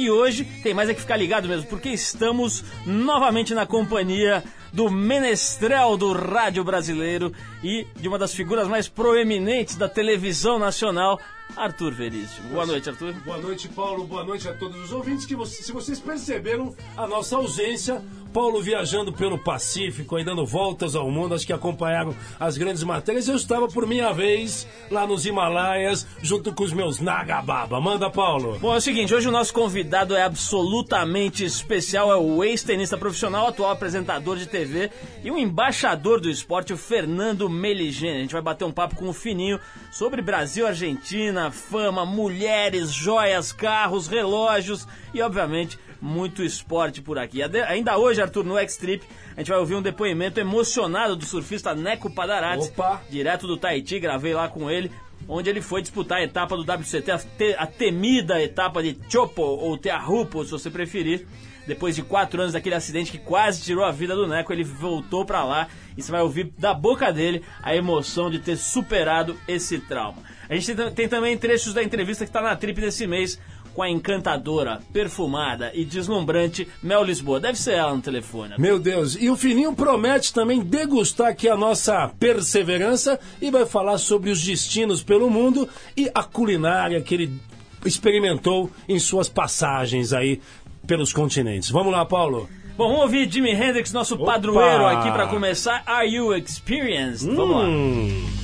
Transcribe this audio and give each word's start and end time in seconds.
E 0.00 0.10
hoje 0.10 0.46
tem 0.62 0.72
mais 0.72 0.88
é 0.88 0.94
que 0.94 1.02
ficar 1.02 1.18
ligado 1.18 1.46
mesmo, 1.46 1.66
porque 1.66 1.90
estamos 1.90 2.64
novamente 2.86 3.52
na 3.52 3.66
companhia 3.66 4.42
do 4.72 4.88
menestrel 4.88 5.94
do 5.98 6.14
rádio 6.14 6.64
brasileiro 6.64 7.34
e 7.62 7.86
de 7.96 8.08
uma 8.08 8.18
das 8.18 8.32
figuras 8.32 8.66
mais 8.66 8.88
proeminentes 8.88 9.76
da 9.76 9.90
televisão 9.90 10.58
nacional, 10.58 11.20
Arthur 11.54 11.92
Veríssimo. 11.92 12.48
Boa 12.48 12.64
noite, 12.64 12.88
Arthur. 12.88 13.12
Boa 13.26 13.36
noite, 13.36 13.68
Paulo. 13.68 14.04
Boa 14.04 14.24
noite 14.24 14.48
a 14.48 14.54
todos 14.54 14.84
os 14.84 14.90
ouvintes. 14.90 15.26
Que 15.26 15.36
se 15.44 15.70
vocês 15.70 16.00
perceberam 16.00 16.74
a 16.96 17.06
nossa 17.06 17.36
ausência, 17.36 18.02
Paulo 18.32 18.62
viajando 18.62 19.12
pelo 19.12 19.38
Pacífico, 19.38 20.16
aí 20.16 20.24
dando 20.24 20.46
voltas 20.46 20.94
ao 20.94 21.10
mundo, 21.10 21.34
acho 21.34 21.46
que 21.46 21.52
acompanharam 21.52 22.14
as 22.38 22.56
grandes 22.56 22.82
matérias. 22.82 23.28
Eu 23.28 23.34
estava, 23.34 23.66
por 23.68 23.86
minha 23.86 24.12
vez, 24.12 24.66
lá 24.90 25.06
nos 25.06 25.26
Himalaias, 25.26 26.06
junto 26.22 26.54
com 26.54 26.62
os 26.62 26.72
meus 26.72 27.00
Nagababa. 27.00 27.80
Manda, 27.80 28.08
Paulo. 28.08 28.58
Bom, 28.60 28.72
é 28.74 28.78
o 28.78 28.80
seguinte, 28.80 29.12
hoje 29.12 29.28
o 29.28 29.32
nosso 29.32 29.52
convidado 29.52 30.14
é 30.14 30.22
absolutamente 30.22 31.44
especial, 31.44 32.12
é 32.12 32.16
o 32.16 32.44
ex-tenista 32.44 32.96
profissional, 32.96 33.48
atual 33.48 33.70
apresentador 33.70 34.36
de 34.36 34.46
TV 34.46 34.90
e 35.24 35.30
um 35.30 35.38
embaixador 35.38 36.20
do 36.20 36.30
esporte, 36.30 36.72
o 36.72 36.76
Fernando 36.76 37.48
Meligeni. 37.48 38.18
A 38.18 38.20
gente 38.20 38.32
vai 38.32 38.42
bater 38.42 38.64
um 38.64 38.72
papo 38.72 38.94
com 38.94 39.08
o 39.08 39.12
Fininho 39.12 39.58
sobre 39.90 40.22
Brasil, 40.22 40.66
Argentina, 40.66 41.50
fama, 41.50 42.06
mulheres, 42.06 42.92
joias, 42.92 43.52
carros, 43.52 44.06
relógios 44.06 44.86
e, 45.12 45.20
obviamente, 45.20 45.78
muito 46.00 46.42
esporte 46.42 47.02
por 47.02 47.18
aqui. 47.18 47.42
Ainda 47.42 47.98
hoje, 47.98 48.22
Arthur, 48.22 48.44
no 48.44 48.58
X-Trip, 48.58 49.04
a 49.36 49.40
gente 49.40 49.50
vai 49.50 49.58
ouvir 49.58 49.74
um 49.74 49.82
depoimento 49.82 50.40
emocionado 50.40 51.16
do 51.16 51.24
surfista 51.24 51.74
Neco 51.74 52.10
Padarates, 52.10 52.68
Opa. 52.68 53.02
direto 53.10 53.46
do 53.46 53.56
Tahiti, 53.56 53.98
gravei 54.00 54.34
lá 54.34 54.48
com 54.48 54.70
ele, 54.70 54.90
onde 55.28 55.50
ele 55.50 55.60
foi 55.60 55.82
disputar 55.82 56.18
a 56.18 56.24
etapa 56.24 56.56
do 56.56 56.62
WCT, 56.62 57.10
a, 57.10 57.18
te, 57.18 57.54
a 57.58 57.66
temida 57.66 58.42
etapa 58.42 58.82
de 58.82 58.96
Chopo, 59.08 59.42
ou 59.42 59.76
Teahupo, 59.76 60.44
se 60.44 60.50
você 60.50 60.70
preferir. 60.70 61.26
Depois 61.66 61.94
de 61.94 62.02
quatro 62.02 62.40
anos 62.40 62.54
daquele 62.54 62.74
acidente 62.74 63.12
que 63.12 63.18
quase 63.18 63.62
tirou 63.62 63.84
a 63.84 63.92
vida 63.92 64.16
do 64.16 64.26
Neco, 64.26 64.52
ele 64.52 64.64
voltou 64.64 65.24
para 65.24 65.44
lá 65.44 65.68
e 65.96 66.02
você 66.02 66.10
vai 66.10 66.22
ouvir 66.22 66.52
da 66.58 66.72
boca 66.72 67.12
dele 67.12 67.44
a 67.62 67.76
emoção 67.76 68.30
de 68.30 68.38
ter 68.38 68.56
superado 68.56 69.38
esse 69.46 69.78
trauma. 69.78 70.22
A 70.48 70.54
gente 70.56 70.74
tem, 70.74 70.90
tem 70.90 71.08
também 71.08 71.38
trechos 71.38 71.72
da 71.72 71.82
entrevista 71.82 72.24
que 72.24 72.30
está 72.30 72.42
na 72.42 72.56
trip 72.56 72.80
desse 72.80 73.06
mês 73.06 73.38
com 73.80 73.84
a 73.84 73.88
encantadora, 73.88 74.82
perfumada 74.92 75.72
e 75.72 75.86
deslumbrante 75.86 76.68
Mel 76.82 77.02
Lisboa. 77.02 77.40
Deve 77.40 77.58
ser 77.58 77.76
ela 77.76 77.94
no 77.94 78.02
telefone. 78.02 78.52
Meu 78.58 78.78
Deus, 78.78 79.16
e 79.18 79.30
o 79.30 79.36
Fininho 79.36 79.72
promete 79.72 80.34
também 80.34 80.60
degustar 80.60 81.28
aqui 81.28 81.48
a 81.48 81.56
nossa 81.56 82.06
perseverança 82.20 83.18
e 83.40 83.50
vai 83.50 83.64
falar 83.64 83.96
sobre 83.96 84.28
os 84.28 84.44
destinos 84.44 85.02
pelo 85.02 85.30
mundo 85.30 85.66
e 85.96 86.10
a 86.14 86.22
culinária 86.22 87.00
que 87.00 87.14
ele 87.14 87.40
experimentou 87.82 88.70
em 88.86 88.98
suas 88.98 89.30
passagens 89.30 90.12
aí 90.12 90.42
pelos 90.86 91.10
continentes. 91.10 91.70
Vamos 91.70 91.90
lá, 91.90 92.04
Paulo. 92.04 92.50
Bom, 92.76 92.88
vamos 92.88 93.04
ouvir 93.04 93.32
Jimi 93.32 93.52
Hendrix, 93.52 93.94
nosso 93.94 94.14
Opa! 94.16 94.32
padroeiro 94.32 94.84
aqui 94.84 95.10
para 95.10 95.26
começar. 95.26 95.82
Are 95.86 96.06
You 96.06 96.36
Experienced? 96.36 97.34
Vamos 97.34 97.56
lá. 97.56 98.39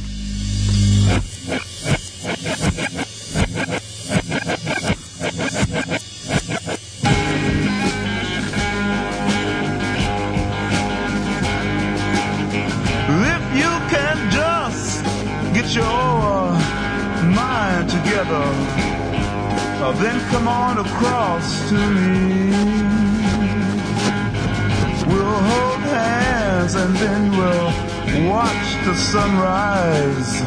Sunrise 29.27 30.39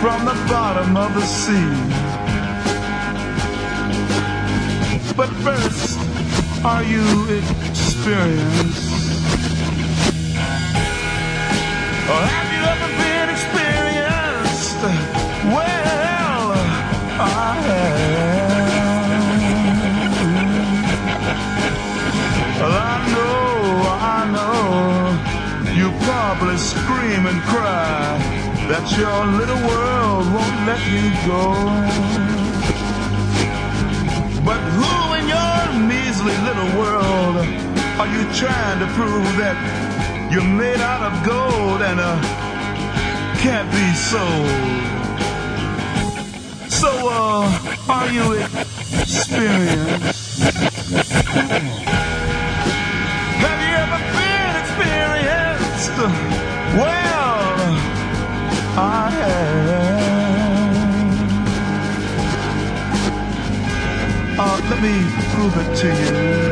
from 0.00 0.24
the 0.24 0.34
bottom 0.48 0.96
of 0.96 1.12
the 1.14 1.26
sea. 1.26 1.72
But 5.16 5.28
first, 5.42 5.98
are 6.64 6.84
you 6.84 7.04
experienced? 7.70 8.92
Or 12.14 12.47
scream 27.18 27.34
and 27.34 27.42
cry 27.44 28.18
that 28.68 28.86
your 28.98 29.26
little 29.38 29.62
world 29.66 30.26
won't 30.34 30.66
let 30.66 30.80
you 30.92 31.10
go. 31.26 31.42
But 34.44 34.60
who 34.78 35.14
in 35.18 35.26
your 35.28 35.62
measly 35.88 36.36
little 36.46 36.70
world 36.78 37.36
are 37.98 38.08
you 38.14 38.22
trying 38.34 38.78
to 38.80 38.86
prove 38.94 39.36
that 39.38 39.56
you're 40.32 40.44
made 40.44 40.80
out 40.80 41.02
of 41.08 41.12
gold 41.26 41.82
and 41.82 42.00
uh, 42.00 42.20
can't 43.38 43.70
be 43.72 43.94
sold? 43.94 44.48
So, 46.70 46.90
uh, 47.10 47.48
are 47.88 48.10
you 48.12 48.34
experienced? 49.00 50.28
Let 64.80 64.92
me 64.92 65.10
prove 65.32 65.56
it 65.56 65.76
to 65.76 65.88
you. 65.88 66.47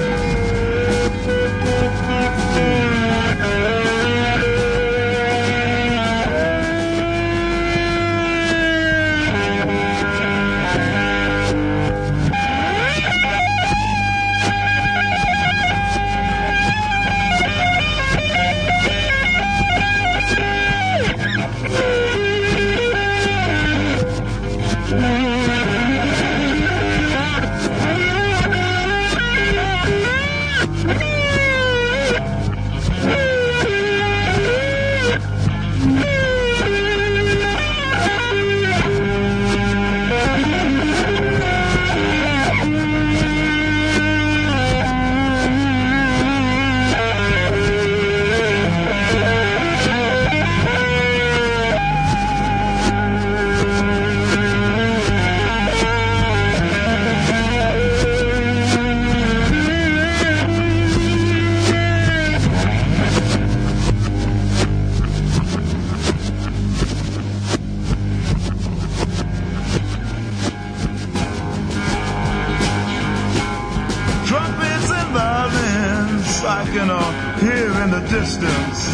Distance. 78.26 78.88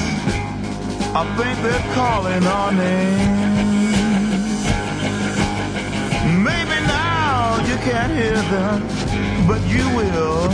I 1.14 1.24
think 1.38 1.54
they're 1.64 1.94
calling 1.94 2.44
our 2.44 2.72
name. 2.72 3.32
Maybe 6.48 6.76
now 6.86 7.56
you 7.68 7.76
can't 7.88 8.12
hear 8.12 8.40
them, 8.54 8.78
but 9.48 9.60
you 9.74 9.84
will 9.98 10.48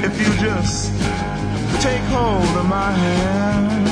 if 0.06 0.12
you 0.20 0.30
just 0.48 0.92
take 1.80 2.04
hold 2.16 2.52
of 2.60 2.66
my 2.68 2.90
hand. 2.90 3.86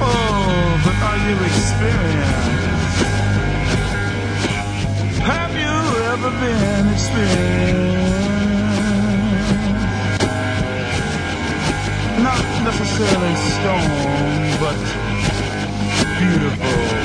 Oh, 0.00 0.80
but 0.84 0.96
are 1.08 1.20
you 1.28 1.36
experienced? 1.50 2.52
Have 5.32 5.54
you 5.62 5.74
ever 6.12 6.30
been 6.40 6.92
experienced. 6.92 8.11
Necessarily 12.64 13.34
stone, 13.34 14.60
but 14.60 14.78
beautiful. 16.20 17.02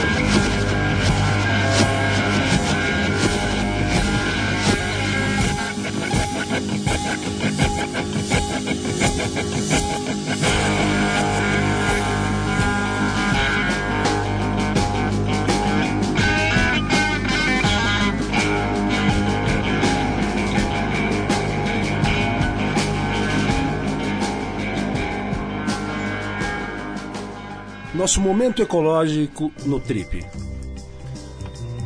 Nosso 27.97 28.21
momento 28.21 28.61
ecológico 28.61 29.51
no 29.65 29.79
Trip. 29.79 30.23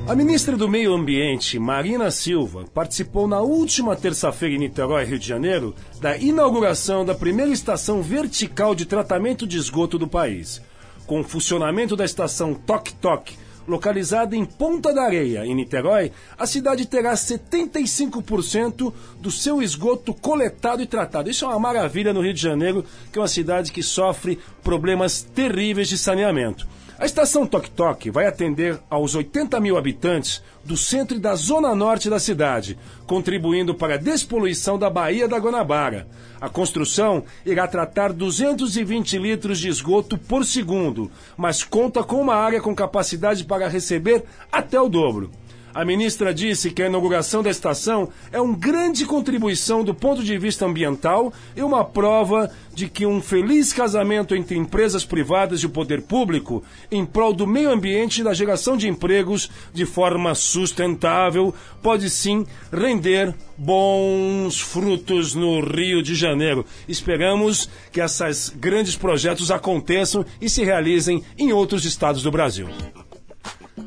A 0.06 0.14
ministra 0.14 0.58
do 0.58 0.68
Meio 0.68 0.94
Ambiente, 0.94 1.58
Marina 1.58 2.12
Silva, 2.12 2.66
participou 2.74 3.30
na 3.30 3.40
última 3.40 3.96
terça-feira 3.96 4.56
em 4.56 4.58
Niterói, 4.58 5.06
Rio 5.06 5.18
de 5.18 5.26
Janeiro, 5.26 5.74
da 6.02 6.18
inauguração 6.18 7.06
da 7.06 7.16
primeira 7.16 7.50
estação 7.50 8.02
vertical 8.02 8.76
de 8.76 8.86
tratamento 8.86 9.48
de 9.48 9.58
esgoto 9.58 9.98
do 9.98 10.06
país. 10.06 10.62
Com 11.08 11.22
o 11.22 11.24
funcionamento 11.24 11.96
da 11.96 12.04
estação 12.04 12.54
Toque 12.54 12.94
Toque, 12.96 13.38
localizada 13.68 14.36
em 14.36 14.46
Ponta 14.46 14.94
da 14.94 15.04
Areia, 15.04 15.46
em 15.46 15.56
Niterói, 15.56 16.12
a 16.38 16.46
cidade 16.46 16.86
terá 16.86 17.14
75% 17.14 18.94
do 19.20 19.32
seu 19.32 19.62
esgoto 19.62 20.14
coletado 20.14 20.82
e 20.82 20.86
tratado. 20.86 21.30
Isso 21.30 21.46
é 21.46 21.48
uma 21.48 21.60
maravilha 21.60 22.14
no 22.14 22.22
Rio 22.22 22.34
de 22.34 22.42
Janeiro, 22.42 22.86
que 23.12 23.20
é 23.20 23.22
uma 23.22 23.28
cidade 23.28 23.72
que 23.72 23.84
sofre 23.84 24.40
problemas 24.64 25.22
terríveis 25.22 25.88
de 25.88 25.98
saneamento. 25.98 26.68
A 27.02 27.06
estação 27.06 27.48
Toque 27.48 27.72
Toque 27.72 28.12
vai 28.12 28.28
atender 28.28 28.80
aos 28.88 29.16
80 29.16 29.60
mil 29.60 29.76
habitantes 29.76 30.40
do 30.64 30.78
centro 30.78 31.18
e 31.18 31.20
da 31.20 31.34
zona 31.34 31.74
norte 31.74 32.12
da 32.12 32.20
cidade, 32.20 32.78
contribuindo 33.08 33.74
para 33.74 33.96
a 33.96 33.98
despoluição 33.98 34.78
da 34.78 34.88
Baía 34.88 35.28
da 35.28 35.40
Guanabara. 35.40 36.08
A 36.40 36.48
construção 36.48 37.24
irá 37.44 37.68
tratar 37.68 38.14
220 38.14 39.18
litros 39.18 39.58
de 39.58 39.68
esgoto 39.68 40.16
por 40.16 40.46
segundo, 40.46 41.10
mas 41.36 41.64
conta 41.64 42.04
com 42.04 42.22
uma 42.22 42.36
área 42.36 42.62
com 42.62 42.76
capacidade 42.76 43.46
para 43.46 43.68
receber 43.68 44.24
até 44.52 44.80
o 44.80 44.88
dobro. 44.88 45.32
A 45.74 45.86
ministra 45.86 46.34
disse 46.34 46.72
que 46.72 46.84
a 46.84 46.88
inauguração 46.88 47.42
da 47.42 47.50
estação 47.50 48.10
é 48.32 48.42
uma 48.42 48.58
grande 48.58 49.06
contribuição 49.06 49.84
do 49.84 49.96
ponto 49.96 50.24
de 50.24 50.38
vista 50.38 50.66
ambiental 50.66 51.32
e 51.56 51.64
uma 51.64 51.86
prova 51.86 52.52
de 52.74 52.90
que 52.90 53.06
um 53.06 53.22
feliz 53.22 53.72
casamento 53.72 54.36
entre 54.36 54.58
empresas 54.58 55.06
privadas 55.06 55.62
e 55.62 55.66
o 55.66 55.70
poder 55.70 56.02
público 56.02 56.64
em 56.92 57.06
prol 57.06 57.34
do 57.34 57.48
meio 57.48 57.72
ambiente 57.72 58.20
e 58.20 58.24
da 58.24 58.34
geração 58.34 58.76
de 58.76 58.88
empregos 58.88 59.50
de 59.74 59.86
forma 59.86 60.36
sustentável 60.36 61.54
pode 61.82 62.10
sim 62.10 62.46
render 62.72 63.34
bons 63.58 64.60
frutos 64.60 65.34
no 65.36 65.62
Rio 65.62 66.02
de 66.02 66.16
Janeiro. 66.16 66.66
Esperamos 66.88 67.70
que 67.92 68.02
esses 68.02 68.50
grandes 68.50 68.96
projetos 68.96 69.52
aconteçam 69.52 70.26
e 70.42 70.50
se 70.50 70.64
realizem 70.64 71.24
em 71.38 71.54
outros 71.54 71.86
estados 71.86 72.24
do 72.24 72.32
Brasil. 72.32 72.68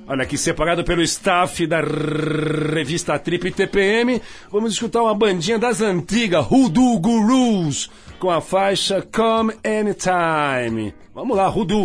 Olha 0.07 0.23
aqui, 0.23 0.37
separado 0.37 0.85
pelo 0.85 1.03
staff 1.03 1.67
da 1.67 1.81
revista 1.81 3.19
Trip 3.19 3.51
TPM, 3.51 4.21
vamos 4.51 4.73
escutar 4.73 5.03
uma 5.03 5.15
bandinha 5.15 5.59
das 5.59 5.81
antigas, 5.81 6.47
Hoodoo 6.51 6.99
Gurus, 6.99 7.91
com 8.19 8.31
a 8.31 8.41
faixa 8.41 9.03
Come 9.03 9.55
Anytime. 9.65 10.95
Vamos 11.15 11.37
lá, 11.37 11.49
Hoodoo. 11.49 11.85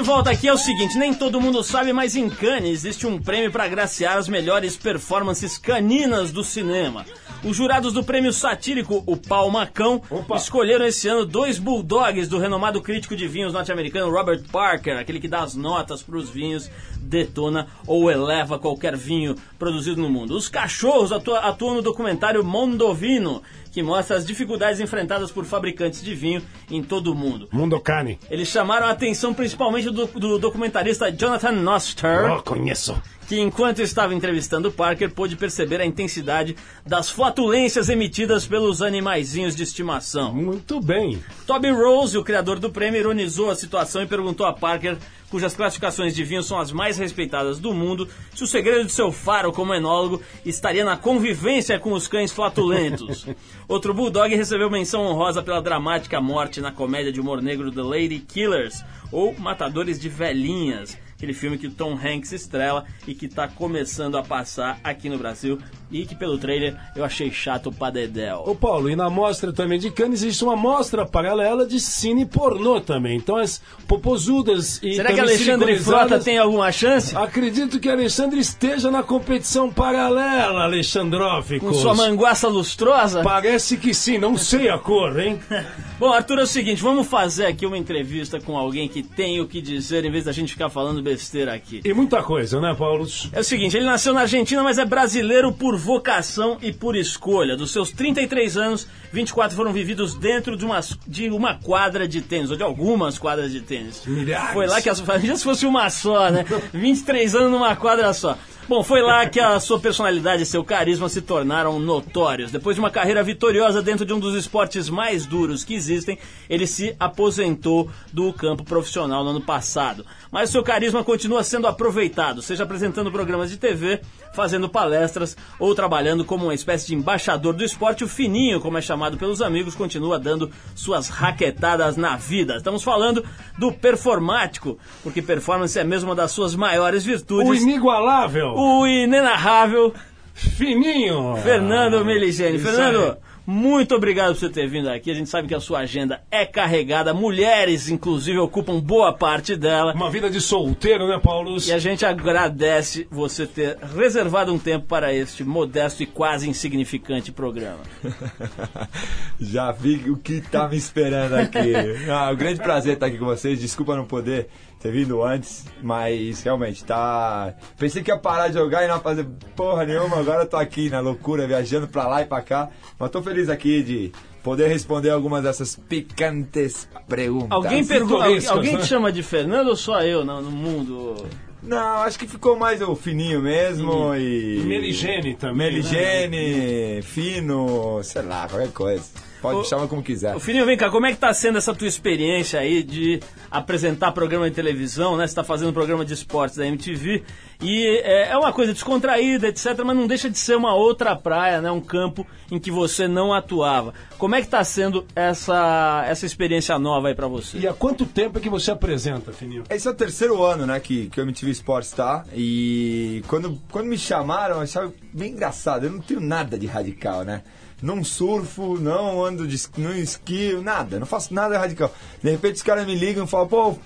De 0.00 0.06
volta 0.06 0.30
aqui. 0.30 0.48
É 0.48 0.52
o 0.52 0.56
seguinte, 0.56 0.96
nem 0.96 1.12
todo 1.12 1.40
mundo 1.40 1.62
sabe, 1.62 1.92
mas 1.92 2.16
em 2.16 2.28
Cannes 2.30 2.70
existe 2.70 3.06
um 3.06 3.20
prêmio 3.20 3.52
para 3.52 3.64
agraciar 3.64 4.16
as 4.16 4.28
melhores 4.28 4.74
performances 4.76 5.58
caninas 5.58 6.32
do 6.32 6.42
cinema. 6.42 7.04
Os 7.44 7.56
jurados 7.56 7.92
do 7.92 8.02
prêmio 8.02 8.32
satírico, 8.32 9.02
o 9.06 9.16
Palmacão, 9.16 10.02
Opa. 10.10 10.36
escolheram 10.36 10.86
esse 10.86 11.06
ano 11.08 11.24
dois 11.26 11.58
bulldogs 11.58 12.28
do 12.28 12.38
renomado 12.38 12.80
crítico 12.80 13.14
de 13.16 13.26
vinhos 13.28 13.52
norte-americano 13.52 14.10
Robert 14.10 14.42
Parker, 14.50 14.98
aquele 14.98 15.20
que 15.20 15.28
dá 15.28 15.40
as 15.42 15.54
notas 15.54 16.02
para 16.02 16.16
os 16.16 16.28
vinhos, 16.30 16.70
detona 16.98 17.66
ou 17.86 18.10
eleva 18.10 18.58
qualquer 18.58 18.96
vinho 18.96 19.34
produzido 19.58 20.00
no 20.00 20.08
mundo. 20.10 20.34
Os 20.36 20.48
cachorros 20.48 21.12
atua- 21.12 21.40
atuam 21.40 21.74
no 21.76 21.82
documentário 21.82 22.44
Mondovino, 22.44 23.42
que 23.70 23.82
mostra 23.82 24.16
as 24.16 24.26
dificuldades 24.26 24.80
enfrentadas 24.80 25.30
por 25.30 25.44
fabricantes 25.44 26.02
de 26.02 26.14
vinho 26.14 26.42
em 26.70 26.82
todo 26.82 27.12
o 27.12 27.14
mundo. 27.14 27.48
Mundo 27.52 27.78
Cane. 27.80 28.18
Eles 28.30 28.48
chamaram 28.48 28.86
a 28.86 28.90
atenção 28.90 29.32
principalmente 29.32 29.90
do, 29.90 30.06
do 30.06 30.38
documentarista 30.38 31.10
Jonathan 31.12 31.52
Noster, 31.52 32.32
Oh, 32.32 32.42
conheço. 32.42 33.00
que 33.28 33.38
enquanto 33.40 33.80
estava 33.80 34.12
entrevistando 34.14 34.72
Parker, 34.72 35.10
pôde 35.12 35.36
perceber 35.36 35.80
a 35.80 35.86
intensidade 35.86 36.56
das 36.84 37.10
flatulências 37.10 37.88
emitidas 37.88 38.46
pelos 38.46 38.82
animaizinhos 38.82 39.54
de 39.54 39.62
estimação. 39.62 40.34
Muito 40.34 40.80
bem. 40.80 41.22
Toby 41.46 41.70
Rose, 41.70 42.18
o 42.18 42.24
criador 42.24 42.58
do 42.58 42.70
prêmio, 42.70 42.98
ironizou 42.98 43.50
a 43.50 43.54
situação 43.54 44.02
e 44.02 44.06
perguntou 44.06 44.46
a 44.46 44.52
Parker, 44.52 44.96
cujas 45.30 45.54
classificações 45.54 46.14
de 46.14 46.24
vinho 46.24 46.42
são 46.42 46.58
as 46.58 46.72
mais 46.72 46.98
respeitadas 46.98 47.58
do 47.58 47.72
mundo, 47.72 48.08
se 48.34 48.42
o 48.42 48.46
segredo 48.46 48.84
de 48.84 48.92
seu 48.92 49.12
faro 49.12 49.52
como 49.52 49.72
enólogo 49.72 50.20
estaria 50.44 50.84
na 50.84 50.96
convivência 50.96 51.78
com 51.78 51.92
os 51.92 52.08
cães 52.08 52.32
flatulentos. 52.32 53.26
Outro 53.68 53.94
bulldog 53.94 54.34
recebeu 54.34 54.68
menção 54.68 55.02
honrosa 55.02 55.42
pela 55.42 55.62
dramática 55.62 56.20
morte 56.20 56.60
na 56.60 56.72
comédia 56.72 57.12
de 57.12 57.20
humor 57.20 57.40
negro 57.40 57.70
The 57.70 57.82
Lady 57.82 58.18
Killers, 58.18 58.84
ou 59.12 59.34
Matadores 59.38 59.98
de 59.98 60.08
Velhinhas, 60.08 60.98
aquele 61.20 61.34
filme 61.34 61.58
que 61.58 61.66
o 61.66 61.70
Tom 61.70 61.92
Hanks 61.92 62.32
estrela 62.32 62.86
e 63.06 63.14
que 63.14 63.26
está 63.26 63.46
começando 63.46 64.16
a 64.16 64.22
passar 64.22 64.80
aqui 64.82 65.10
no 65.10 65.18
Brasil 65.18 65.58
e 65.90 66.06
que 66.06 66.14
pelo 66.14 66.38
trailer 66.38 66.74
eu 66.96 67.04
achei 67.04 67.30
chato 67.30 67.70
pra 67.70 67.90
dedéu. 67.90 68.42
Ô 68.46 68.54
Paulo, 68.54 68.88
e 68.88 68.96
na 68.96 69.10
mostra 69.10 69.52
também 69.52 69.78
de 69.78 69.90
Cannes 69.90 70.22
existe 70.22 70.42
uma 70.42 70.56
mostra 70.56 71.04
paralela 71.04 71.66
de 71.66 71.78
cine 71.78 72.24
pornô 72.24 72.80
também. 72.80 73.18
Então 73.18 73.36
as 73.36 73.60
popozudas 73.86 74.80
e 74.82 74.94
Será 74.94 75.12
que 75.12 75.20
Alexandre 75.20 75.78
Frota 75.78 76.18
tem 76.18 76.38
alguma 76.38 76.72
chance? 76.72 77.14
Acredito 77.14 77.78
que 77.78 77.90
Alexandre 77.90 78.40
esteja 78.40 78.90
na 78.90 79.02
competição 79.02 79.70
paralela, 79.70 80.62
Alexandrófico. 80.62 81.66
Com 81.66 81.74
sua 81.74 81.94
manguaça 81.94 82.48
lustrosa? 82.48 83.22
Parece 83.22 83.76
que 83.76 83.92
sim, 83.92 84.16
não 84.16 84.38
sei 84.38 84.70
a 84.70 84.78
cor, 84.78 85.20
hein? 85.20 85.38
Bom, 86.00 86.10
Arthur, 86.10 86.38
é 86.38 86.42
o 86.44 86.46
seguinte, 86.46 86.80
vamos 86.80 87.06
fazer 87.06 87.44
aqui 87.44 87.66
uma 87.66 87.76
entrevista 87.76 88.40
com 88.40 88.56
alguém 88.56 88.88
que 88.88 89.02
tem 89.02 89.38
o 89.38 89.46
que 89.46 89.60
dizer 89.60 90.02
em 90.02 90.10
vez 90.10 90.24
da 90.24 90.32
gente 90.32 90.54
ficar 90.54 90.70
falando 90.70 91.02
besteira 91.10 91.52
aqui. 91.54 91.80
E 91.84 91.92
muita 91.92 92.22
coisa, 92.22 92.60
né, 92.60 92.74
Paulo? 92.76 93.06
É 93.32 93.40
o 93.40 93.44
seguinte, 93.44 93.76
ele 93.76 93.86
nasceu 93.86 94.14
na 94.14 94.20
Argentina, 94.20 94.62
mas 94.62 94.78
é 94.78 94.84
brasileiro 94.84 95.52
por 95.52 95.76
vocação 95.76 96.56
e 96.62 96.72
por 96.72 96.94
escolha. 96.94 97.56
Dos 97.56 97.72
seus 97.72 97.90
33 97.90 98.56
anos, 98.56 98.86
24 99.12 99.56
foram 99.56 99.72
vividos 99.72 100.14
dentro 100.14 100.56
de 100.56 100.64
uma, 100.64 100.80
de 101.06 101.28
uma 101.30 101.54
quadra 101.54 102.06
de 102.06 102.20
tênis, 102.20 102.50
ou 102.50 102.56
de 102.56 102.62
algumas 102.62 103.18
quadras 103.18 103.50
de 103.50 103.60
tênis. 103.60 104.02
Milhares. 104.06 104.52
Foi 104.52 104.66
lá 104.66 104.80
que 104.80 104.88
a 104.88 104.94
sua 104.94 105.04
família, 105.04 105.36
se 105.36 105.42
fosse 105.42 105.66
uma 105.66 105.90
só, 105.90 106.30
né? 106.30 106.44
23 106.72 107.34
anos 107.34 107.50
numa 107.50 107.74
quadra 107.74 108.12
só. 108.12 108.38
Bom, 108.70 108.84
foi 108.84 109.02
lá 109.02 109.28
que 109.28 109.40
a 109.40 109.58
sua 109.58 109.80
personalidade 109.80 110.44
e 110.44 110.46
seu 110.46 110.62
carisma 110.62 111.08
se 111.08 111.20
tornaram 111.20 111.80
notórios. 111.80 112.52
Depois 112.52 112.76
de 112.76 112.80
uma 112.80 112.88
carreira 112.88 113.20
vitoriosa 113.20 113.82
dentro 113.82 114.06
de 114.06 114.12
um 114.14 114.20
dos 114.20 114.36
esportes 114.36 114.88
mais 114.88 115.26
duros 115.26 115.64
que 115.64 115.74
existem, 115.74 116.16
ele 116.48 116.68
se 116.68 116.94
aposentou 117.00 117.90
do 118.12 118.32
campo 118.32 118.62
profissional 118.62 119.24
no 119.24 119.30
ano 119.30 119.40
passado. 119.40 120.06
Mas 120.30 120.50
seu 120.50 120.62
carisma 120.62 121.02
continua 121.02 121.42
sendo 121.42 121.66
aproveitado, 121.66 122.42
seja 122.42 122.62
apresentando 122.62 123.10
programas 123.10 123.50
de 123.50 123.56
TV, 123.56 124.02
fazendo 124.32 124.68
palestras 124.68 125.36
ou 125.58 125.74
trabalhando 125.74 126.24
como 126.24 126.44
uma 126.44 126.54
espécie 126.54 126.86
de 126.86 126.94
embaixador 126.94 127.52
do 127.52 127.64
esporte. 127.64 128.04
O 128.04 128.08
Fininho, 128.08 128.60
como 128.60 128.78
é 128.78 128.80
chamado 128.80 129.16
pelos 129.16 129.42
amigos, 129.42 129.74
continua 129.74 130.16
dando 130.16 130.48
suas 130.76 131.08
raquetadas 131.08 131.96
na 131.96 132.16
vida. 132.16 132.58
Estamos 132.58 132.84
falando 132.84 133.24
do 133.58 133.72
performático, 133.72 134.78
porque 135.02 135.20
performance 135.20 135.76
é 135.76 135.82
mesmo 135.82 136.10
uma 136.10 136.14
das 136.14 136.30
suas 136.30 136.54
maiores 136.54 137.02
O 137.02 137.06
virtudes. 137.06 137.62
inigualável, 137.62 138.59
O 138.60 138.86
inenarrável 138.86 139.94
fininho. 140.34 141.36
Fernando 141.42 142.04
Meligeni. 142.04 142.56
isso 142.56 142.66
Fernando, 142.66 143.04
aí. 143.04 143.16
muito 143.46 143.94
obrigado 143.94 144.34
por 144.34 144.40
você 144.40 144.48
ter 144.48 144.68
vindo 144.68 144.88
aqui. 144.88 145.10
A 145.10 145.14
gente 145.14 145.28
sabe 145.28 145.48
que 145.48 145.54
a 145.54 145.60
sua 145.60 145.80
agenda 145.80 146.22
é 146.30 146.44
carregada. 146.46 147.12
Mulheres, 147.14 147.88
inclusive, 147.88 148.38
ocupam 148.38 148.78
boa 148.80 149.12
parte 149.12 149.56
dela. 149.56 149.92
Uma 149.94 150.10
vida 150.10 150.30
de 150.30 150.40
solteiro, 150.40 151.08
né, 151.08 151.18
Paulo? 151.22 151.56
E 151.66 151.72
a 151.72 151.78
gente 151.78 152.04
agradece 152.06 153.06
você 153.10 153.46
ter 153.46 153.76
reservado 153.96 154.52
um 154.52 154.58
tempo 154.58 154.86
para 154.86 155.12
este 155.12 155.44
modesto 155.44 156.02
e 156.02 156.06
quase 156.06 156.48
insignificante 156.48 157.32
programa. 157.32 157.80
Já 159.40 159.72
vi 159.72 160.10
o 160.10 160.16
que 160.16 160.40
tá 160.40 160.68
me 160.68 160.76
esperando 160.76 161.34
aqui. 161.34 161.60
Ah, 162.10 162.30
um 162.32 162.36
grande 162.36 162.60
prazer 162.60 162.94
estar 162.94 163.06
aqui 163.06 163.18
com 163.18 163.24
vocês. 163.26 163.60
Desculpa 163.60 163.94
não 163.94 164.04
poder 164.04 164.48
ter 164.80 164.90
vindo 164.90 165.22
antes, 165.22 165.66
mas 165.82 166.42
realmente 166.42 166.82
tá. 166.84 167.54
Pensei 167.78 168.02
que 168.02 168.10
ia 168.10 168.16
parar 168.16 168.48
de 168.48 168.54
jogar 168.54 168.82
e 168.82 168.88
não 168.88 168.96
ia 168.96 169.00
fazer 169.00 169.26
porra 169.54 169.84
nenhuma. 169.84 170.18
Agora 170.18 170.42
eu 170.42 170.48
tô 170.48 170.56
aqui 170.56 170.88
na 170.88 171.00
loucura, 171.00 171.46
viajando 171.46 171.86
pra 171.86 172.08
lá 172.08 172.22
e 172.22 172.24
pra 172.24 172.40
cá. 172.40 172.70
Mas 172.98 173.10
tô 173.10 173.22
feliz 173.22 173.50
aqui 173.50 173.82
de 173.82 174.12
poder 174.42 174.68
responder 174.68 175.10
algumas 175.10 175.42
dessas 175.42 175.76
picantes 175.76 176.88
perguntas. 177.06 177.50
Alguém, 177.50 177.84
pergunta, 177.84 178.24
alguém 178.50 178.72
né? 178.72 178.80
te 178.80 178.86
chama 178.86 179.12
de 179.12 179.22
Fernando 179.22 179.68
ou 179.68 179.76
só 179.76 180.00
eu 180.02 180.24
no, 180.24 180.40
no 180.40 180.50
mundo? 180.50 181.26
Não, 181.62 181.98
acho 181.98 182.18
que 182.18 182.26
ficou 182.26 182.58
mais 182.58 182.80
o 182.80 182.96
fininho 182.96 183.42
mesmo 183.42 184.14
e. 184.14 184.62
Meligene 184.64 185.34
também. 185.34 185.66
né? 185.66 185.72
Meligene, 185.74 187.02
fino, 187.02 188.02
sei 188.02 188.22
lá, 188.22 188.48
qualquer 188.48 188.72
coisa. 188.72 189.04
Pode 189.40 189.58
me 189.58 189.64
chamar 189.64 189.88
como 189.88 190.02
quiser. 190.02 190.36
Ô, 190.36 190.40
Fininho, 190.40 190.66
vem 190.66 190.76
cá, 190.76 190.90
como 190.90 191.06
é 191.06 191.12
que 191.12 191.18
tá 191.18 191.32
sendo 191.32 191.58
essa 191.58 191.74
tua 191.74 191.88
experiência 191.88 192.60
aí 192.60 192.82
de 192.82 193.20
apresentar 193.50 194.12
programa 194.12 194.48
de 194.48 194.54
televisão, 194.54 195.16
né? 195.16 195.26
Você 195.26 195.34
tá 195.34 195.44
fazendo 195.44 195.72
programa 195.72 196.04
de 196.04 196.12
esportes 196.12 196.56
da 196.56 196.66
MTV 196.66 197.22
e 197.62 197.86
é, 198.04 198.30
é 198.30 198.36
uma 198.36 198.52
coisa 198.52 198.72
descontraída, 198.72 199.48
etc, 199.48 199.78
mas 199.84 199.96
não 199.96 200.06
deixa 200.06 200.30
de 200.30 200.38
ser 200.38 200.56
uma 200.56 200.74
outra 200.74 201.16
praia, 201.16 201.60
né? 201.60 201.70
Um 201.70 201.80
campo 201.80 202.26
em 202.50 202.58
que 202.58 202.70
você 202.70 203.08
não 203.08 203.32
atuava. 203.32 203.94
Como 204.18 204.34
é 204.34 204.42
que 204.42 204.48
tá 204.48 204.62
sendo 204.62 205.06
essa, 205.14 206.04
essa 206.06 206.26
experiência 206.26 206.78
nova 206.78 207.08
aí 207.08 207.14
pra 207.14 207.26
você? 207.26 207.58
E 207.58 207.66
há 207.66 207.72
quanto 207.72 208.04
tempo 208.04 208.38
é 208.38 208.40
que 208.40 208.50
você 208.50 208.70
apresenta, 208.70 209.32
Fininho? 209.32 209.64
Esse 209.70 209.88
é 209.88 209.90
o 209.90 209.94
terceiro 209.94 210.42
ano, 210.42 210.66
né, 210.66 210.78
que, 210.80 211.08
que 211.08 211.20
o 211.20 211.22
MTV 211.22 211.50
Sports 211.52 211.92
tá. 211.92 212.24
E 212.34 213.22
quando, 213.26 213.60
quando 213.70 213.86
me 213.86 213.98
chamaram, 213.98 214.56
eu 214.56 214.62
achava 214.62 214.92
bem 215.12 215.32
engraçado. 215.32 215.84
Eu 215.84 215.92
não 215.92 216.00
tenho 216.00 216.20
nada 216.20 216.58
de 216.58 216.66
radical, 216.66 217.24
né? 217.24 217.42
Não 217.82 218.04
surfo, 218.04 218.78
não 218.78 219.24
ando 219.24 219.46
de 219.46 219.58
não 219.78 219.94
esquio, 219.94 220.62
nada. 220.62 220.98
Não 220.98 221.06
faço 221.06 221.32
nada 221.32 221.58
radical. 221.58 221.92
De 222.22 222.30
repente 222.30 222.56
os 222.56 222.62
caras 222.62 222.86
me 222.86 222.94
ligam 222.94 223.24
e 223.24 223.28
falam, 223.28 223.48
pô, 223.48 223.78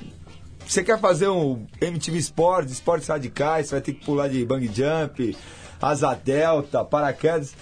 você 0.66 0.82
quer 0.82 0.98
fazer 0.98 1.28
um 1.28 1.66
MTV 1.80 2.18
Sports, 2.18 2.72
esportes 2.72 3.08
radicais, 3.08 3.68
você 3.68 3.74
vai 3.74 3.82
ter 3.82 3.92
que 3.92 4.04
pular 4.04 4.28
de 4.28 4.44
bang 4.44 4.66
jump, 4.66 5.36
asa 5.80 6.14
delta, 6.14 6.84
paraquedas. 6.84 7.54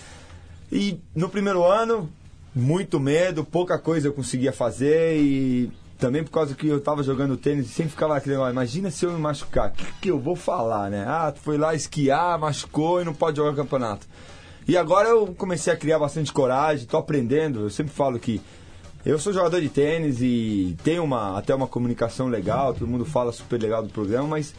E 0.71 0.99
no 1.15 1.29
primeiro 1.29 1.65
ano, 1.65 2.11
muito 2.55 2.99
medo, 3.01 3.45
pouca 3.45 3.79
coisa 3.79 4.09
eu 4.09 4.13
conseguia 4.13 4.53
fazer 4.53 5.19
e 5.19 5.71
também 5.99 6.25
por 6.25 6.31
causa 6.31 6.55
que 6.55 6.67
eu 6.67 6.81
tava 6.81 7.03
jogando 7.03 7.37
tênis 7.37 7.69
sempre 7.69 7.93
ficava 7.93 8.17
aquele 8.17 8.35
negócio, 8.35 8.53
imagina 8.53 8.91
se 8.91 9.05
eu 9.05 9.13
me 9.13 9.21
machucar, 9.21 9.69
o 9.69 9.73
que, 9.73 9.87
que 10.01 10.11
eu 10.11 10.19
vou 10.19 10.35
falar, 10.35 10.91
né? 10.91 11.05
Ah, 11.07 11.33
foi 11.35 11.57
lá 11.57 11.75
esquiar, 11.75 12.39
machucou 12.39 13.01
e 13.01 13.05
não 13.05 13.15
pode 13.15 13.37
jogar 13.37 13.55
campeonato. 13.55 14.07
E 14.67 14.77
agora 14.77 15.09
eu 15.09 15.35
comecei 15.37 15.73
a 15.73 15.77
criar 15.77 15.99
bastante 15.99 16.33
coragem, 16.33 16.87
tô 16.87 16.97
aprendendo, 16.97 17.63
eu 17.63 17.71
sempre 17.71 17.93
falo 17.93 18.19
que 18.19 18.41
eu 19.05 19.19
sou 19.19 19.33
jogador 19.33 19.61
de 19.61 19.69
tênis 19.69 20.21
e 20.21 20.77
tenho 20.85 21.03
uma, 21.03 21.37
até 21.37 21.53
uma 21.53 21.67
comunicação 21.67 22.29
legal, 22.29 22.73
todo 22.73 22.87
mundo 22.87 23.05
fala 23.05 23.33
super 23.33 23.61
legal 23.61 23.83
do 23.83 23.89
programa, 23.89 24.29
mas 24.29 24.55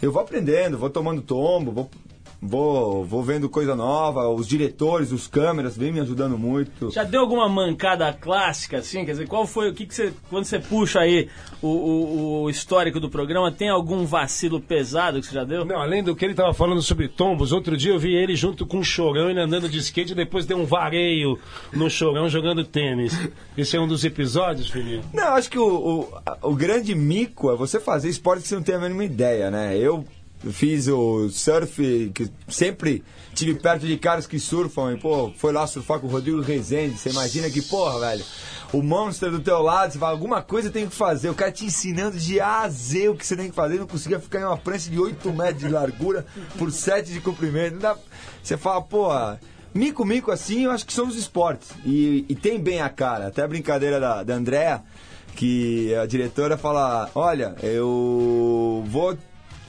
eu 0.00 0.12
vou 0.12 0.22
aprendendo, 0.22 0.78
vou 0.78 0.88
tomando 0.88 1.20
tombo, 1.20 1.72
vou, 1.72 1.90
vou, 2.40 3.04
vou 3.04 3.22
vendo 3.22 3.48
coisa 3.48 3.74
nova, 3.74 4.28
os 4.28 4.46
diretores, 4.46 5.12
os 5.12 5.26
câmeras 5.26 5.76
vêm 5.76 5.92
me 5.92 6.00
ajudando 6.00 6.38
muito. 6.38 6.90
Já 6.90 7.04
deu 7.04 7.20
alguma 7.20 7.48
mancada 7.48 8.12
clássica, 8.12 8.78
assim? 8.78 9.04
Quer 9.04 9.12
dizer, 9.12 9.26
qual 9.28 9.46
foi 9.46 9.70
o 9.70 9.74
que, 9.74 9.86
que 9.86 9.94
você. 9.94 10.12
Quando 10.30 10.44
você 10.44 10.58
puxa 10.58 11.00
aí 11.00 11.28
o, 11.60 11.66
o- 11.68 12.42
o 12.44 12.50
histórico 12.50 13.00
do 13.00 13.10
programa, 13.10 13.50
tem 13.50 13.68
algum 13.68 14.04
vacilo 14.06 14.60
pesado 14.60 15.20
que 15.20 15.26
você 15.26 15.34
já 15.34 15.44
deu? 15.44 15.64
Não, 15.64 15.80
além 15.80 16.02
do 16.02 16.14
que 16.14 16.24
ele 16.24 16.32
estava 16.32 16.54
falando 16.54 16.80
sobre 16.82 17.08
tombos, 17.08 17.52
outro 17.52 17.76
dia 17.76 17.92
eu 17.92 17.98
vi 17.98 18.14
ele 18.14 18.36
junto 18.36 18.64
com 18.66 18.78
o 18.78 18.84
Chorão, 18.84 19.28
ele 19.30 19.40
andando 19.40 19.68
de 19.68 19.78
skate 19.78 20.12
e 20.12 20.16
depois 20.16 20.46
deu 20.46 20.58
um 20.58 20.64
vareio 20.66 21.38
no 21.72 21.90
Chorão 21.90 22.28
jogando 22.28 22.64
tênis. 22.64 23.18
Esse 23.56 23.76
é 23.76 23.80
um 23.80 23.88
dos 23.88 24.04
episódios, 24.04 24.68
Fininho? 24.70 25.02
Não, 25.12 25.34
acho 25.34 25.50
que 25.50 25.58
o, 25.58 26.08
o, 26.42 26.50
o 26.50 26.54
grande 26.54 26.94
mico 26.94 27.50
é 27.50 27.56
você 27.56 27.80
fazer 27.80 28.08
esporte 28.08 28.42
que 28.42 28.48
você 28.48 28.54
não 28.54 28.62
tem 28.62 28.74
a 28.74 28.78
mínima 28.78 29.04
ideia, 29.04 29.50
né? 29.50 29.76
Eu 29.76 30.04
fiz 30.50 30.86
o 30.88 31.28
surf, 31.30 32.10
que 32.14 32.30
sempre 32.48 33.02
tive 33.34 33.54
perto 33.54 33.86
de 33.86 33.96
caras 33.96 34.26
que 34.26 34.38
surfam. 34.38 34.92
E, 34.92 34.96
pô, 34.98 35.32
foi 35.36 35.52
lá 35.52 35.66
surfar 35.66 35.98
com 36.00 36.06
o 36.06 36.10
Rodrigo 36.10 36.40
Rezende. 36.40 36.96
Você 36.98 37.10
imagina 37.10 37.48
que, 37.50 37.62
porra, 37.62 38.00
velho, 38.00 38.24
o 38.72 38.82
monstro 38.82 39.30
do 39.30 39.40
teu 39.40 39.60
lado, 39.62 39.92
você 39.92 39.98
fala, 39.98 40.12
alguma 40.12 40.42
coisa 40.42 40.70
tem 40.70 40.86
que 40.88 40.94
fazer. 40.94 41.28
O 41.30 41.34
cara 41.34 41.50
te 41.52 41.64
ensinando 41.64 42.18
de 42.18 42.40
A 42.40 42.60
a 42.62 42.68
Z 42.68 43.08
o 43.08 43.16
que 43.16 43.26
você 43.26 43.36
tem 43.36 43.48
que 43.48 43.54
fazer. 43.54 43.78
Não 43.78 43.86
conseguia 43.86 44.20
ficar 44.20 44.40
em 44.40 44.44
uma 44.44 44.56
prancha 44.58 44.90
de 44.90 44.98
8 44.98 45.32
metros 45.32 45.58
de 45.60 45.68
largura 45.68 46.26
por 46.56 46.70
7 46.70 47.12
de 47.12 47.20
comprimento. 47.20 47.78
Dá- 47.78 47.96
Você 48.42 48.56
fala, 48.56 48.80
porra. 48.82 49.40
Mico, 49.74 50.02
mico 50.04 50.30
assim, 50.32 50.64
eu 50.64 50.70
acho 50.70 50.86
que 50.86 50.92
são 50.94 51.06
os 51.06 51.14
esportes. 51.14 51.68
E, 51.84 52.24
e 52.28 52.34
tem 52.34 52.58
bem 52.58 52.80
a 52.80 52.88
cara. 52.88 53.26
Até 53.28 53.42
a 53.42 53.46
brincadeira 53.48 54.00
da, 54.00 54.22
da 54.24 54.34
Andrea, 54.34 54.82
que 55.36 55.94
a 55.94 56.06
diretora 56.06 56.56
fala: 56.56 57.10
Olha, 57.14 57.54
eu 57.62 58.82
vou. 58.88 59.16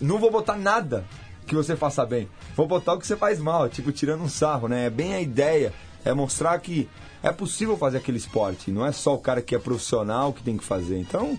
Não 0.02 0.18
vou 0.18 0.32
botar 0.32 0.56
nada 0.56 1.06
que 1.46 1.56
você 1.56 1.76
faça 1.76 2.06
bem. 2.06 2.30
Vou 2.56 2.68
botar 2.68 2.94
o 2.94 3.00
que 3.00 3.08
você 3.08 3.16
faz 3.16 3.40
mal, 3.40 3.68
tipo, 3.68 3.92
tirando 3.92 4.24
um 4.24 4.30
sarro, 4.30 4.68
né? 4.68 4.86
É 4.86 4.90
bem 4.90 5.14
a 5.14 5.22
ideia. 5.22 5.74
É 6.06 6.14
mostrar 6.14 6.58
que 6.60 6.88
é 7.22 7.32
possível 7.32 7.78
fazer 7.78 7.98
aquele 7.98 8.18
esporte. 8.18 8.72
Não 8.72 8.86
é 8.86 8.92
só 8.92 9.16
o 9.16 9.20
cara 9.20 9.42
que 9.42 9.54
é 9.54 9.60
profissional 9.60 10.32
que 10.32 10.44
tem 10.44 10.58
que 10.58 10.64
fazer. 10.64 10.98
Então, 10.98 11.38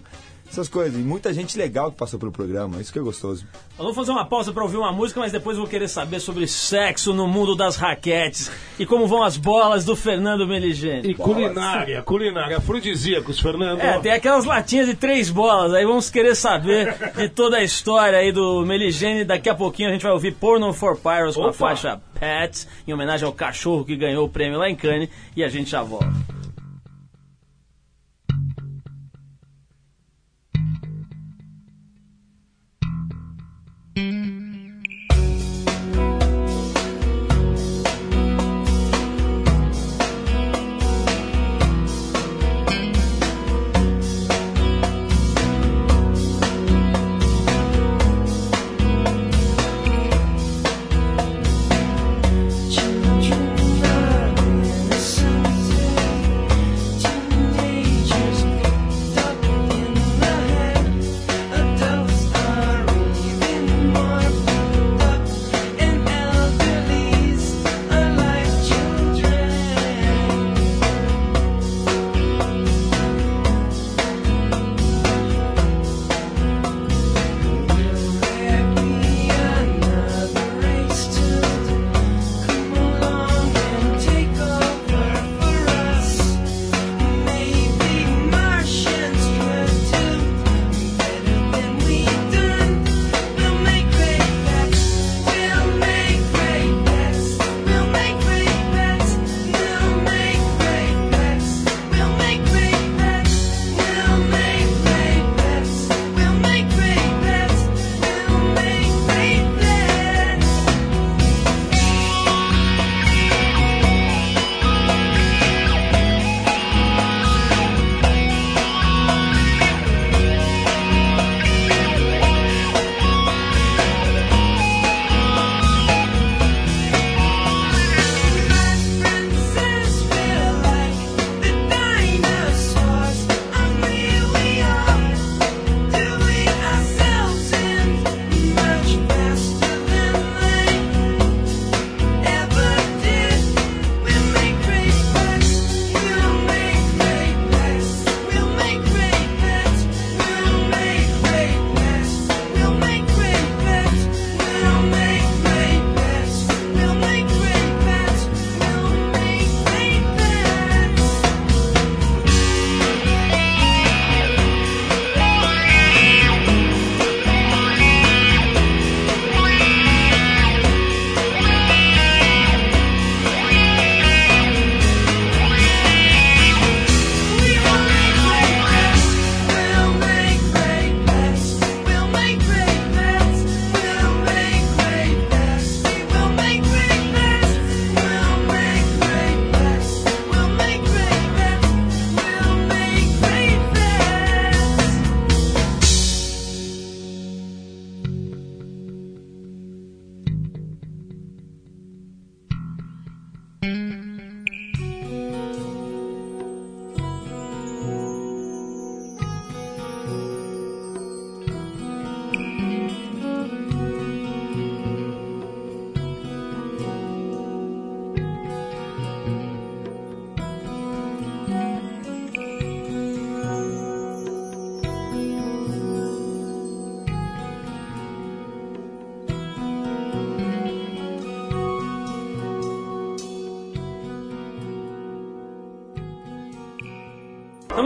essas 0.50 0.68
coisas. 0.68 0.98
E 0.98 1.02
muita 1.02 1.32
gente 1.32 1.56
legal 1.56 1.90
que 1.90 1.96
passou 1.96 2.18
pelo 2.18 2.32
programa. 2.32 2.80
Isso 2.80 2.92
que 2.92 2.98
é 2.98 3.02
gostoso. 3.02 3.46
Eu 3.78 3.84
vou 3.84 3.94
fazer 3.94 4.10
uma 4.10 4.26
pausa 4.26 4.52
pra 4.52 4.62
ouvir 4.62 4.76
uma 4.76 4.92
música, 4.92 5.20
mas 5.20 5.32
depois 5.32 5.56
eu 5.56 5.62
vou 5.62 5.70
querer 5.70 5.88
saber 5.88 6.20
sobre 6.20 6.46
sexo 6.46 7.14
no 7.14 7.26
mundo 7.26 7.54
das 7.54 7.76
raquetes 7.76 8.50
e 8.78 8.84
como 8.84 9.06
vão 9.06 9.22
as 9.22 9.36
bolas 9.36 9.84
do 9.84 9.94
Fernando 9.94 10.46
Meligeni. 10.46 11.10
E 11.10 11.14
culinária, 11.14 12.02
culinária, 12.02 12.58
afrodisíacos, 12.58 13.38
Fernando. 13.38 13.80
É, 13.80 13.98
tem 14.00 14.12
aquelas 14.12 14.44
latinhas 14.44 14.86
de 14.86 14.94
três 14.94 15.30
bolas, 15.30 15.72
aí 15.72 15.84
vamos 15.84 16.10
querer 16.10 16.34
saber 16.34 16.94
de 17.16 17.28
toda 17.28 17.58
a 17.58 17.62
história 17.62 18.18
aí 18.18 18.32
do 18.32 18.64
Meligeni. 18.66 19.24
Daqui 19.24 19.48
a 19.48 19.54
pouquinho 19.54 19.88
a 19.88 19.92
gente 19.92 20.02
vai 20.02 20.12
ouvir 20.12 20.34
Porno 20.34 20.72
for 20.72 20.96
Pyros 20.96 21.36
com 21.36 21.46
a 21.46 21.52
faixa 21.52 22.00
Pets, 22.18 22.66
em 22.86 22.92
homenagem 22.92 23.26
ao 23.26 23.32
cachorro 23.32 23.84
que 23.84 23.96
ganhou 23.96 24.26
o 24.26 24.28
prêmio 24.28 24.58
lá 24.58 24.68
em 24.68 24.76
Cannes, 24.76 25.08
e 25.36 25.42
a 25.42 25.48
gente 25.48 25.70
já 25.70 25.82
volta. 25.82 26.39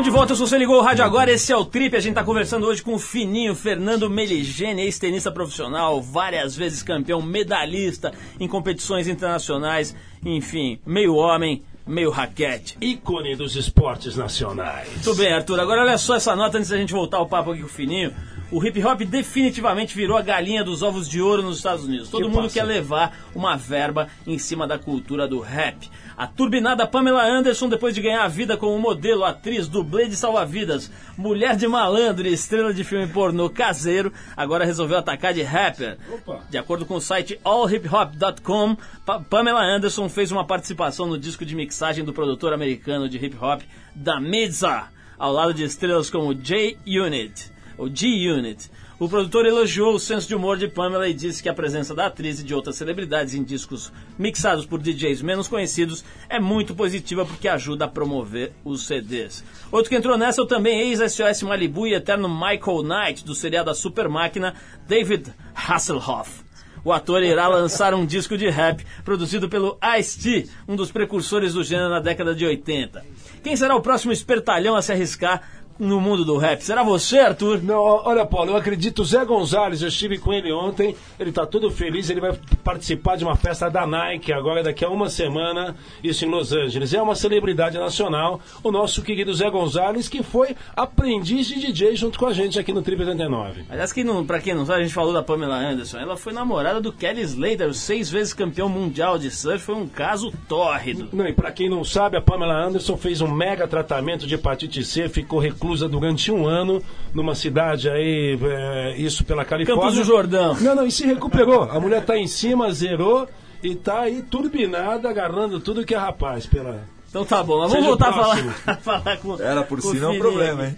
Estamos 0.04 0.20
de 0.20 0.20
volta, 0.20 0.34
se 0.34 0.40
você 0.42 0.58
ligou 0.58 0.76
o 0.76 0.82
rádio 0.82 1.02
agora, 1.02 1.32
esse 1.32 1.50
é 1.50 1.56
o 1.56 1.64
Trip. 1.64 1.96
A 1.96 1.98
gente 1.98 2.10
está 2.10 2.22
conversando 2.22 2.66
hoje 2.66 2.82
com 2.82 2.92
o 2.92 2.98
fininho 2.98 3.54
Fernando 3.54 4.10
Meligeni, 4.10 4.82
ex-tenista 4.82 5.32
profissional, 5.32 6.02
várias 6.02 6.54
vezes 6.54 6.82
campeão, 6.82 7.22
medalhista 7.22 8.12
em 8.38 8.46
competições 8.46 9.08
internacionais, 9.08 9.96
enfim, 10.22 10.78
meio 10.84 11.14
homem, 11.14 11.62
meio 11.86 12.10
raquete. 12.10 12.76
Ícone 12.82 13.34
dos 13.34 13.56
esportes 13.56 14.14
nacionais. 14.14 14.90
Muito 14.92 15.14
bem, 15.14 15.32
Arthur. 15.32 15.58
Agora 15.58 15.80
olha 15.80 15.96
só 15.96 16.16
essa 16.16 16.36
nota 16.36 16.58
antes 16.58 16.68
da 16.68 16.76
gente 16.76 16.92
voltar 16.92 17.16
ao 17.16 17.26
papo 17.26 17.52
aqui 17.52 17.60
com 17.60 17.66
o 17.66 17.70
Fininho. 17.70 18.12
O 18.52 18.62
hip 18.62 18.84
hop 18.84 19.00
definitivamente 19.00 19.96
virou 19.96 20.18
a 20.18 20.22
galinha 20.22 20.62
dos 20.62 20.82
ovos 20.82 21.08
de 21.08 21.22
ouro 21.22 21.40
nos 21.40 21.56
Estados 21.56 21.86
Unidos. 21.86 22.10
Todo 22.10 22.26
Que 22.26 22.28
mundo 22.28 22.42
passa? 22.42 22.54
quer 22.60 22.64
levar 22.64 23.16
uma 23.34 23.56
verba 23.56 24.08
em 24.26 24.36
cima 24.36 24.66
da 24.66 24.78
cultura 24.78 25.26
do 25.26 25.40
rap. 25.40 25.90
A 26.16 26.26
turbinada 26.28 26.86
Pamela 26.86 27.24
Anderson, 27.24 27.68
depois 27.68 27.94
de 27.94 28.00
ganhar 28.00 28.22
a 28.24 28.28
vida 28.28 28.56
como 28.56 28.78
modelo, 28.78 29.24
atriz, 29.24 29.66
dublê 29.66 30.06
de 30.06 30.14
salva-vidas, 30.14 30.90
mulher 31.18 31.56
de 31.56 31.66
malandro 31.66 32.26
e 32.26 32.32
estrela 32.32 32.72
de 32.72 32.84
filme 32.84 33.06
pornô 33.08 33.50
caseiro, 33.50 34.12
agora 34.36 34.64
resolveu 34.64 34.98
atacar 34.98 35.34
de 35.34 35.42
rapper. 35.42 35.98
Opa. 36.12 36.40
De 36.48 36.56
acordo 36.56 36.86
com 36.86 36.94
o 36.94 37.00
site 37.00 37.38
allhiphop.com, 37.44 38.76
Pa- 39.04 39.20
Pamela 39.20 39.62
Anderson 39.62 40.08
fez 40.08 40.30
uma 40.30 40.44
participação 40.46 41.06
no 41.06 41.18
disco 41.18 41.44
de 41.44 41.54
mixagem 41.56 42.04
do 42.04 42.12
produtor 42.12 42.52
americano 42.52 43.08
de 43.08 43.16
hip 43.18 43.36
hop 43.40 43.62
da 43.94 44.20
Midza, 44.20 44.84
ao 45.18 45.32
lado 45.32 45.54
de 45.54 45.64
estrelas 45.64 46.10
como 46.10 46.34
J-Unit, 46.34 47.52
ou 47.76 47.88
G-Unit. 47.88 48.70
O 48.98 49.08
produtor 49.08 49.44
elogiou 49.44 49.92
o 49.94 49.98
senso 49.98 50.28
de 50.28 50.34
humor 50.34 50.56
de 50.56 50.68
Pamela 50.68 51.08
e 51.08 51.12
disse 51.12 51.42
que 51.42 51.48
a 51.48 51.54
presença 51.54 51.94
da 51.94 52.06
atriz 52.06 52.38
e 52.38 52.44
de 52.44 52.54
outras 52.54 52.76
celebridades 52.76 53.34
em 53.34 53.42
discos 53.42 53.92
mixados 54.16 54.64
por 54.64 54.80
DJs 54.80 55.20
menos 55.20 55.48
conhecidos 55.48 56.04
é 56.28 56.38
muito 56.38 56.74
positiva 56.74 57.26
porque 57.26 57.48
ajuda 57.48 57.86
a 57.86 57.88
promover 57.88 58.52
os 58.64 58.86
CDs. 58.86 59.44
Outro 59.72 59.90
que 59.90 59.96
entrou 59.96 60.16
nessa 60.16 60.40
é 60.40 60.44
o 60.44 60.46
também 60.46 60.80
ex-SOS 60.80 61.42
Malibu 61.42 61.86
e 61.86 61.94
eterno 61.94 62.28
Michael 62.28 62.82
Knight, 62.82 63.24
do 63.24 63.34
seriado 63.34 63.70
A 63.70 63.74
Super 63.74 64.08
Máquina, 64.08 64.54
David 64.86 65.34
Hasselhoff. 65.54 66.44
O 66.84 66.92
ator 66.92 67.22
irá 67.22 67.48
lançar 67.48 67.94
um 67.94 68.04
disco 68.04 68.36
de 68.36 68.48
rap 68.50 68.84
produzido 69.04 69.48
pelo 69.48 69.78
Ice-T, 69.98 70.50
um 70.68 70.76
dos 70.76 70.92
precursores 70.92 71.54
do 71.54 71.64
gênero 71.64 71.88
na 71.88 71.98
década 71.98 72.34
de 72.34 72.44
80. 72.44 73.02
Quem 73.42 73.56
será 73.56 73.74
o 73.74 73.80
próximo 73.80 74.12
espertalhão 74.12 74.76
a 74.76 74.82
se 74.82 74.92
arriscar 74.92 75.63
no 75.78 76.00
mundo 76.00 76.24
do 76.24 76.36
rap? 76.36 76.60
Será 76.62 76.82
você, 76.82 77.18
Arthur? 77.18 77.62
Não, 77.62 77.80
olha, 77.80 78.24
Paulo, 78.24 78.52
eu 78.52 78.56
acredito, 78.56 79.00
o 79.00 79.04
Zé 79.04 79.24
Gonzalez, 79.24 79.82
eu 79.82 79.88
estive 79.88 80.18
com 80.18 80.32
ele 80.32 80.52
ontem, 80.52 80.94
ele 81.18 81.32
tá 81.32 81.44
todo 81.44 81.70
feliz, 81.70 82.08
ele 82.10 82.20
vai 82.20 82.38
participar 82.62 83.16
de 83.16 83.24
uma 83.24 83.36
festa 83.36 83.68
da 83.68 83.86
Nike 83.86 84.32
agora 84.32 84.62
daqui 84.62 84.84
a 84.84 84.88
uma 84.88 85.08
semana, 85.08 85.74
isso 86.02 86.24
em 86.24 86.28
Los 86.28 86.52
Angeles. 86.52 86.94
É 86.94 87.02
uma 87.02 87.14
celebridade 87.14 87.76
nacional, 87.78 88.40
o 88.62 88.70
nosso 88.70 89.02
querido 89.02 89.34
Zé 89.34 89.50
Gonzalez, 89.50 90.08
que 90.08 90.22
foi 90.22 90.56
aprendiz 90.76 91.46
de 91.46 91.60
DJ 91.60 91.96
junto 91.96 92.18
com 92.18 92.26
a 92.26 92.32
gente 92.32 92.58
aqui 92.58 92.72
no 92.72 92.82
Trip 92.82 93.00
89. 93.00 93.64
Aliás, 93.68 93.92
quem 93.92 94.04
não, 94.04 94.24
pra 94.24 94.40
quem 94.40 94.54
não 94.54 94.64
sabe, 94.64 94.80
a 94.80 94.82
gente 94.84 94.94
falou 94.94 95.12
da 95.12 95.22
Pamela 95.22 95.56
Anderson. 95.56 95.98
Ela 95.98 96.16
foi 96.16 96.32
namorada 96.32 96.80
do 96.80 96.92
Kelly 96.92 97.22
Slater, 97.22 97.72
seis 97.74 98.10
vezes 98.10 98.32
campeão 98.32 98.68
mundial 98.68 99.18
de 99.18 99.30
surf. 99.30 99.64
Foi 99.64 99.74
um 99.74 99.88
caso 99.88 100.32
tórrido. 100.48 101.08
Não, 101.12 101.26
e 101.26 101.32
pra 101.32 101.50
quem 101.50 101.68
não 101.68 101.82
sabe, 101.84 102.16
a 102.16 102.20
Pamela 102.20 102.66
Anderson 102.66 102.96
fez 102.96 103.20
um 103.20 103.30
mega 103.30 103.66
tratamento 103.66 104.26
de 104.26 104.34
hepatite 104.34 104.84
C, 104.84 105.08
ficou 105.08 105.38
reclusa 105.38 105.63
durante 105.88 106.30
um 106.30 106.46
ano 106.46 106.82
numa 107.12 107.34
cidade 107.34 107.88
aí, 107.88 108.38
é, 108.42 108.96
isso 108.96 109.24
pela 109.24 109.44
Califórnia. 109.44 109.82
Campos 109.82 109.98
do 109.98 110.04
Jordão. 110.04 110.56
Não, 110.60 110.74
não, 110.74 110.86
e 110.86 110.90
se 110.90 111.06
recuperou. 111.06 111.62
A 111.62 111.80
mulher 111.80 112.04
tá 112.04 112.16
em 112.16 112.26
cima, 112.26 112.72
zerou 112.72 113.28
e 113.62 113.74
tá 113.74 114.02
aí 114.02 114.22
turbinada, 114.22 115.08
agarrando 115.08 115.58
tudo 115.60 115.84
que 115.84 115.94
é 115.94 115.98
rapaz 115.98 116.46
pela. 116.46 116.82
Então 117.08 117.24
tá 117.24 117.44
bom, 117.44 117.60
mas 117.60 117.70
vamos 117.70 117.86
voltar 117.86 118.08
a 118.08 118.12
falar, 118.12 118.56
a 118.66 118.76
falar 118.76 119.16
com 119.18 119.40
Era 119.40 119.62
por 119.62 119.80
com 119.80 119.92
si 119.92 120.00
não 120.00 120.12
é 120.12 120.16
um 120.16 120.18
problema, 120.18 120.66
hein? 120.66 120.76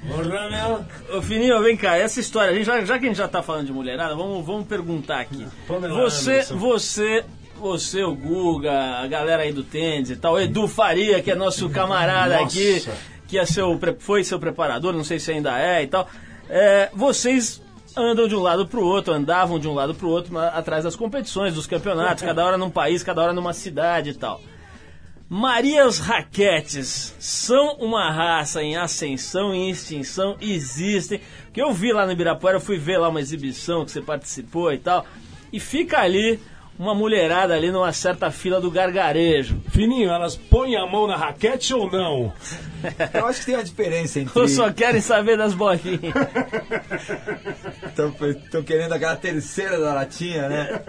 Ô 1.16 1.22
Fininho, 1.22 1.62
vem 1.62 1.76
cá, 1.76 1.96
essa 1.96 2.20
história, 2.20 2.52
a 2.52 2.54
gente, 2.54 2.66
já, 2.66 2.84
já 2.84 2.98
que 2.98 3.06
a 3.06 3.08
gente 3.08 3.16
já 3.16 3.26
tá 3.26 3.42
falando 3.42 3.64
de 3.64 3.72
mulherada, 3.72 4.14
vamos, 4.14 4.44
vamos 4.44 4.66
perguntar 4.66 5.20
aqui. 5.20 5.46
Você, 5.66 6.42
você, 6.52 7.24
você, 7.58 8.02
o 8.02 8.14
Guga, 8.14 8.98
a 8.98 9.06
galera 9.06 9.44
aí 9.44 9.52
do 9.52 9.64
tênis 9.64 10.10
e 10.10 10.16
tal, 10.16 10.34
o 10.34 10.40
Edu 10.40 10.68
Faria, 10.68 11.22
que 11.22 11.30
é 11.30 11.34
nosso 11.34 11.70
camarada 11.70 12.38
Nossa. 12.38 12.44
aqui, 12.44 12.86
que 13.28 13.38
é 13.38 13.44
seu, 13.46 13.78
foi 13.98 14.22
seu 14.24 14.38
preparador, 14.38 14.92
não 14.92 15.04
sei 15.04 15.18
se 15.18 15.30
ainda 15.32 15.58
é 15.58 15.82
e 15.82 15.86
tal. 15.86 16.08
É, 16.48 16.90
vocês 16.94 17.60
andam 17.96 18.28
de 18.28 18.36
um 18.36 18.40
lado 18.40 18.66
pro 18.66 18.84
outro, 18.84 19.12
andavam 19.12 19.58
de 19.58 19.66
um 19.66 19.74
lado 19.74 19.94
pro 19.94 20.08
outro 20.08 20.32
na- 20.34 20.48
atrás 20.48 20.84
das 20.84 20.94
competições, 20.94 21.54
dos 21.54 21.66
campeonatos, 21.66 22.22
cada 22.24 22.44
hora 22.44 22.58
num 22.58 22.70
país, 22.70 23.02
cada 23.02 23.22
hora 23.22 23.32
numa 23.32 23.52
cidade 23.52 24.10
e 24.10 24.14
tal. 24.14 24.40
Marias 25.28 25.98
Raquetes 25.98 27.12
são 27.18 27.74
uma 27.80 28.12
raça 28.12 28.62
em 28.62 28.76
ascensão 28.76 29.52
e 29.52 29.70
extinção, 29.70 30.36
existem. 30.40 31.20
Que 31.52 31.60
eu 31.60 31.72
vi 31.72 31.92
lá 31.92 32.06
no 32.06 32.12
Ibirapuera, 32.12 32.58
eu 32.58 32.60
fui 32.60 32.78
ver 32.78 32.98
lá 32.98 33.08
uma 33.08 33.20
exibição 33.20 33.84
que 33.84 33.90
você 33.90 34.00
participou 34.00 34.72
e 34.72 34.78
tal. 34.78 35.04
E 35.52 35.58
fica 35.58 35.98
ali 35.98 36.38
uma 36.78 36.94
mulherada 36.94 37.54
ali 37.54 37.70
numa 37.70 37.92
certa 37.92 38.30
fila 38.30 38.60
do 38.60 38.70
gargarejo. 38.70 39.58
Fininho, 39.70 40.10
elas 40.10 40.36
põem 40.36 40.76
a 40.76 40.86
mão 40.86 41.06
na 41.06 41.16
raquete 41.16 41.72
ou 41.74 41.90
não? 41.90 42.32
Eu 43.14 43.26
acho 43.26 43.40
que 43.40 43.46
tem 43.46 43.54
uma 43.56 43.64
diferença 43.64 44.20
entre. 44.20 44.32
Ou 44.38 44.46
só 44.46 44.70
querem 44.72 45.00
saber 45.00 45.36
das 45.38 45.54
bolinhas. 45.54 46.00
Estão 48.44 48.62
querendo 48.62 48.92
aquela 48.92 49.16
terceira 49.16 49.80
da 49.80 49.94
latinha, 49.94 50.48
né? 50.48 50.80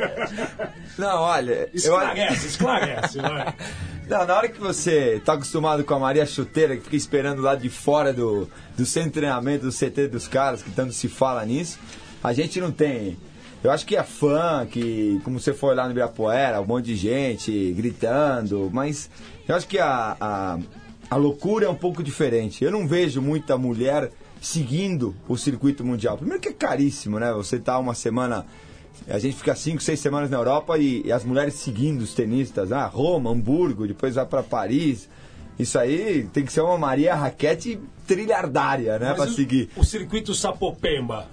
Não, 0.98 1.22
olha. 1.22 1.52
eu- 1.54 1.70
Esclarece, 1.74 2.48
esclarece, 2.48 3.20
vai. 3.20 3.54
Não, 4.08 4.26
na 4.26 4.38
hora 4.38 4.48
que 4.48 4.58
você 4.60 5.22
tá 5.26 5.34
acostumado 5.34 5.84
com 5.84 5.94
a 5.94 6.00
Maria 6.00 6.26
Chuteira, 6.26 6.78
que 6.78 6.84
fica 6.84 6.96
esperando 6.96 7.42
lá 7.42 7.56
de 7.56 7.70
fora 7.70 8.14
do, 8.14 8.50
do 8.78 8.86
centro 8.86 9.10
de 9.10 9.16
treinamento, 9.16 9.66
do 9.66 9.72
CT 9.72 10.08
dos 10.08 10.30
caras, 10.30 10.64
que 10.64 10.72
tanto 10.72 10.94
se 10.94 11.10
fala 11.10 11.44
nisso, 11.46 11.78
a 12.24 12.32
gente 12.32 12.60
não 12.62 12.72
tem. 12.72 13.18
Eu 13.64 13.72
acho 13.72 13.86
que 13.86 13.96
é 13.96 14.04
fã, 14.04 14.66
que 14.70 15.20
como 15.24 15.40
você 15.40 15.54
foi 15.54 15.76
lá 15.76 15.86
no 15.86 15.92
Ibirapuera, 15.92 16.62
um 16.62 16.66
monte 16.66 16.86
de 16.86 16.96
gente 16.96 17.74
gritando, 17.74 18.70
mas 18.72 19.10
eu 19.48 19.56
acho 19.56 19.68
que 19.68 19.80
a, 19.80 20.16
a, 20.20 20.60
a 21.10 21.16
loucura 21.16 21.66
é 21.66 21.70
um 21.70 21.76
pouco 21.76 22.04
diferente. 22.04 22.64
Eu 22.64 22.72
não 22.72 22.88
vejo 22.88 23.22
muita 23.22 23.58
mulher 23.58 24.12
seguindo 24.40 25.16
o 25.28 25.36
circuito 25.36 25.84
mundial. 25.84 26.18
Primeiro 26.18 26.42
que 26.42 26.50
é 26.50 26.54
caríssimo, 26.54 27.20
né? 27.20 27.34
Você 27.34 27.58
tá 27.58 27.80
uma 27.80 27.96
semana 27.96 28.46
a 29.08 29.20
gente 29.20 29.38
fica 29.38 29.56
cinco, 29.56 29.82
seis 29.82 30.00
semanas 30.00 30.30
na 30.30 30.38
Europa 30.38 30.78
e, 30.78 31.04
e 31.06 31.12
as 31.12 31.24
mulheres 31.24 31.54
seguindo 31.56 32.02
os 32.02 32.14
tenistas, 32.14 32.72
ah, 32.72 32.88
Roma, 32.88 33.30
Hamburgo, 33.30 33.88
depois 33.88 34.16
vai 34.16 34.26
para 34.26 34.44
Paris. 34.44 35.08
Isso 35.58 35.80
aí 35.80 36.28
tem 36.34 36.46
que 36.46 36.54
ser 36.54 36.62
uma 36.62 36.78
Maria 36.78 37.16
Raquete 37.16 37.80
trilhardária, 38.06 39.00
né, 39.00 39.14
para 39.14 39.28
seguir. 39.28 39.70
O 39.76 39.84
circuito 39.84 40.34
Sapopemba. 40.34 41.28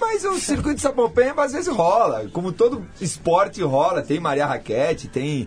Mas 0.00 0.24
o 0.24 0.34
circuito 0.38 0.76
de 0.76 0.82
Sapopemba 0.82 1.44
às 1.44 1.52
vezes 1.52 1.68
rola, 1.68 2.28
como 2.32 2.52
todo 2.52 2.86
esporte 3.00 3.62
rola, 3.62 4.02
tem 4.02 4.20
Maria 4.20 4.46
Raquete, 4.46 5.08
tem 5.08 5.46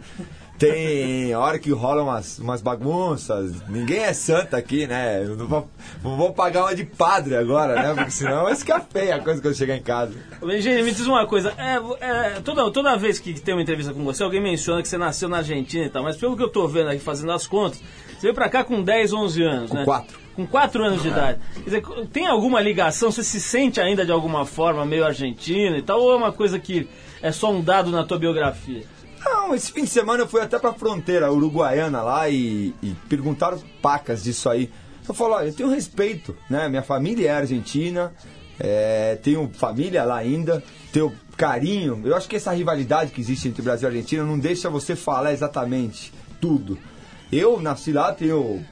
tem 0.62 1.34
hora 1.34 1.58
que 1.58 1.72
rola 1.72 2.04
umas, 2.04 2.38
umas 2.38 2.62
bagunças. 2.62 3.68
Ninguém 3.68 4.04
é 4.04 4.14
santa 4.14 4.58
aqui, 4.58 4.86
né? 4.86 5.24
Eu 5.24 5.36
não 5.36 5.48
vou, 5.48 5.68
não 6.04 6.16
vou 6.16 6.34
pagar 6.34 6.66
uma 6.66 6.76
de 6.76 6.84
padre 6.84 7.36
agora, 7.36 7.74
né? 7.82 7.96
Porque 7.96 8.12
senão 8.12 8.44
vai 8.44 8.56
ficar 8.56 8.80
feia 8.80 9.16
a 9.16 9.20
coisa 9.20 9.42
quando 9.42 9.54
eu 9.54 9.58
chegar 9.58 9.76
em 9.76 9.82
casa. 9.82 10.14
Engenheiro, 10.44 10.86
me 10.86 10.92
diz 10.92 11.08
uma 11.08 11.26
coisa. 11.26 11.52
É, 11.58 11.80
é, 12.06 12.40
toda, 12.42 12.70
toda 12.70 12.96
vez 12.96 13.18
que 13.18 13.34
tem 13.42 13.56
uma 13.56 13.64
entrevista 13.64 13.92
com 13.92 14.04
você, 14.04 14.22
alguém 14.22 14.40
menciona 14.40 14.84
que 14.84 14.88
você 14.88 15.00
nasceu 15.00 15.28
na 15.28 15.38
Argentina 15.38 15.84
e 15.84 15.90
tal, 15.90 16.04
mas 16.04 16.16
pelo 16.16 16.38
que 16.38 16.44
eu 16.44 16.50
tô 16.50 16.68
vendo 16.68 16.90
aqui, 16.92 17.00
fazendo 17.00 17.32
as 17.32 17.48
contas, 17.48 17.80
você 18.10 18.22
veio 18.28 18.36
pra 18.36 18.48
cá 18.48 18.64
com 18.64 18.84
10, 18.84 19.14
11 19.14 19.44
anos, 19.44 19.72
Com 19.72 19.78
né? 19.78 19.84
quatro. 19.84 20.21
Com 20.36 20.48
4 20.48 20.84
anos 20.84 21.02
de 21.02 21.10
idade. 21.10 21.40
Quer 21.56 21.64
dizer, 21.64 21.84
tem 22.12 22.28
alguma 22.28 22.62
ligação? 22.62 23.12
Você 23.12 23.24
se 23.24 23.40
sente 23.40 23.82
ainda 23.82 24.06
de 24.06 24.12
alguma 24.12 24.46
forma 24.46 24.86
meio 24.86 25.06
argentino 25.06 25.76
e 25.76 25.82
tal? 25.82 26.00
Ou 26.00 26.14
é 26.14 26.16
uma 26.16 26.32
coisa 26.32 26.58
que 26.58 26.88
é 27.22 27.32
só 27.32 27.52
um 27.52 27.62
dado 27.62 27.92
na 27.92 28.04
tua 28.04 28.18
biografia? 28.18 28.84
Não, 29.24 29.54
esse 29.54 29.72
fim 29.72 29.84
de 29.84 29.90
semana 29.90 30.24
eu 30.24 30.28
fui 30.28 30.42
até 30.42 30.58
pra 30.58 30.74
fronteira 30.74 31.32
uruguaiana 31.32 32.02
lá 32.02 32.30
e, 32.30 32.74
e 32.82 32.96
perguntaram 33.08 33.62
pacas 33.82 34.24
disso 34.24 34.50
aí. 34.50 34.72
Eu 35.08 35.14
falo, 35.14 35.36
olha, 35.36 35.48
eu 35.48 35.54
tenho 35.54 35.70
respeito, 35.70 36.36
né? 36.50 36.68
Minha 36.70 36.82
família 36.82 37.30
é 37.30 37.32
argentina, 37.32 38.14
é, 38.60 39.18
tenho 39.22 39.50
família 39.54 40.04
lá 40.04 40.18
ainda, 40.18 40.64
tenho 40.92 41.14
carinho. 41.36 42.02
Eu 42.06 42.16
acho 42.16 42.28
que 42.28 42.36
essa 42.36 42.52
rivalidade 42.52 43.12
que 43.12 43.22
existe 43.22 43.48
entre 43.48 43.62
Brasil 43.62 43.90
e 43.90 43.92
Argentina 43.92 44.24
não 44.24 44.40
deixa 44.40 44.70
você 44.70 44.96
falar 44.96 45.34
exatamente 45.34 46.14
tudo. 46.40 46.78
Eu 47.32 47.60
nasci 47.60 47.92
lá, 47.92 48.14
tenho 48.14 48.64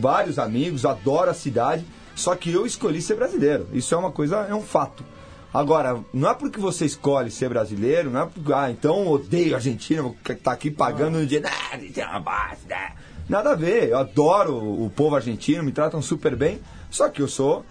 vários 0.00 0.38
amigos, 0.38 0.84
adoro 0.84 1.30
a 1.30 1.34
cidade, 1.34 1.84
só 2.14 2.34
que 2.34 2.52
eu 2.52 2.66
escolhi 2.66 3.00
ser 3.00 3.16
brasileiro. 3.16 3.68
Isso 3.72 3.94
é 3.94 3.98
uma 3.98 4.10
coisa, 4.10 4.46
é 4.48 4.54
um 4.54 4.62
fato. 4.62 5.04
Agora, 5.52 6.00
não 6.14 6.30
é 6.30 6.34
porque 6.34 6.58
você 6.58 6.86
escolhe 6.86 7.30
ser 7.30 7.50
brasileiro, 7.50 8.10
não 8.10 8.22
é 8.22 8.26
porque, 8.26 8.52
ah, 8.52 8.70
então 8.70 9.06
odeio 9.06 9.52
a 9.52 9.56
Argentina, 9.56 10.02
vou 10.02 10.16
estar 10.26 10.52
aqui 10.52 10.70
pagando 10.70 11.18
no 11.18 11.26
dia. 11.26 11.42
Ah, 11.44 11.74
Argentina 11.74 12.06
é 12.06 12.10
uma 12.10 12.20
bosta. 12.20 12.76
Nada 13.28 13.52
a 13.52 13.54
ver, 13.54 13.90
eu 13.90 13.98
adoro 13.98 14.56
o 14.56 14.90
povo 14.90 15.14
argentino, 15.14 15.62
me 15.62 15.72
tratam 15.72 16.00
super 16.00 16.34
bem, 16.34 16.60
só 16.90 17.08
que 17.08 17.20
eu 17.20 17.28
sou 17.28 17.64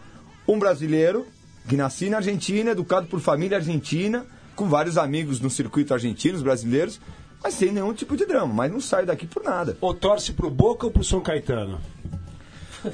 um 0.47 0.59
brasileiro 0.59 1.25
que 1.67 1.75
nasci 1.75 2.09
na 2.09 2.17
Argentina, 2.17 2.71
educado 2.71 3.07
por 3.07 3.19
família 3.19 3.57
argentina, 3.57 4.25
com 4.55 4.67
vários 4.69 4.97
amigos 4.97 5.39
no 5.39 5.49
circuito 5.49 5.93
argentinos, 5.93 6.41
brasileiros, 6.43 6.99
mas 7.43 7.55
sem 7.55 7.71
nenhum 7.71 7.93
tipo 7.93 8.15
de 8.15 8.25
drama, 8.25 8.53
mas 8.53 8.71
não 8.71 8.79
saio 8.79 9.07
daqui 9.07 9.25
por 9.25 9.43
nada. 9.43 9.77
Ou 9.81 9.93
torce 9.93 10.33
pro 10.33 10.49
Boca 10.49 10.85
ou 10.85 10.91
pro 10.91 11.03
São 11.03 11.21
Caetano? 11.21 11.79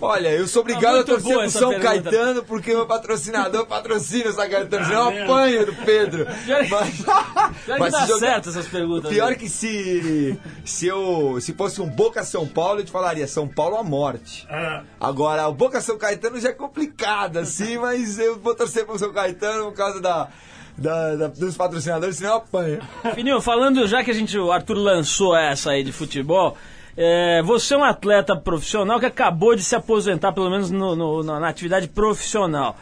Olha, 0.01 0.29
eu 0.29 0.47
sou 0.47 0.61
obrigado 0.61 0.95
Muito 0.95 1.11
a 1.11 1.15
torcer 1.15 1.37
pro 1.37 1.49
São 1.49 1.69
pergunta. 1.69 1.87
Caetano 1.89 2.43
porque 2.43 2.73
meu 2.73 2.85
patrocinador 2.85 3.65
patrocina 3.65 4.29
o 4.29 4.33
São 4.33 4.49
Caetano, 4.49 4.85
senão 4.85 5.05
eu 5.05 5.11
vendo? 5.11 5.23
apanho 5.23 5.65
do 5.65 5.73
Pedro. 5.75 6.27
Pior 6.45 6.67
Mas, 6.69 6.95
Pior 7.65 7.79
mas 7.79 7.93
dá 7.93 8.07
certo 8.07 8.49
essas 8.49 8.67
perguntas. 8.67 9.09
Pior 9.11 9.29
né? 9.29 9.35
que 9.35 9.47
se 9.49 10.37
se 10.65 10.87
eu 10.87 11.39
se 11.39 11.53
fosse 11.53 11.81
um 11.81 11.87
Boca 11.87 12.23
São 12.23 12.45
Paulo, 12.47 12.81
eu 12.81 12.85
te 12.85 12.91
falaria 12.91 13.27
São 13.27 13.47
Paulo 13.47 13.77
à 13.77 13.83
morte. 13.83 14.45
Ah, 14.49 14.83
Agora, 14.99 15.47
o 15.47 15.53
Boca 15.53 15.79
São 15.79 15.97
Caetano 15.97 16.39
já 16.39 16.49
é 16.49 16.53
complicado, 16.53 17.37
assim, 17.37 17.77
mas 17.79 18.19
eu 18.19 18.37
vou 18.39 18.53
torcer 18.55 18.85
pro 18.85 18.97
São 18.99 19.13
Caetano 19.13 19.65
por 19.65 19.73
causa 19.73 20.01
da, 20.01 20.27
da- 20.77 21.15
da- 21.15 21.27
dos 21.27 21.55
patrocinadores, 21.55 22.17
senão 22.17 22.31
eu 22.31 22.37
apanho. 22.37 22.79
Fininho, 23.15 23.39
falando, 23.41 23.87
já 23.87 24.03
que 24.03 24.11
a 24.11 24.13
gente, 24.13 24.37
o 24.37 24.51
Arthur 24.51 24.75
lançou 24.77 25.35
essa 25.35 25.71
aí 25.71 25.83
de 25.83 25.91
futebol, 25.91 26.57
é, 26.97 27.41
você 27.43 27.75
é 27.75 27.77
um 27.77 27.83
atleta 27.83 28.35
profissional 28.35 28.99
que 28.99 29.05
acabou 29.05 29.55
de 29.55 29.63
se 29.63 29.75
aposentar, 29.75 30.31
pelo 30.33 30.49
menos 30.49 30.71
no- 30.71 30.95
no- 30.95 31.23
na, 31.23 31.47
atividade 31.47 31.87
profissional. 31.87 32.75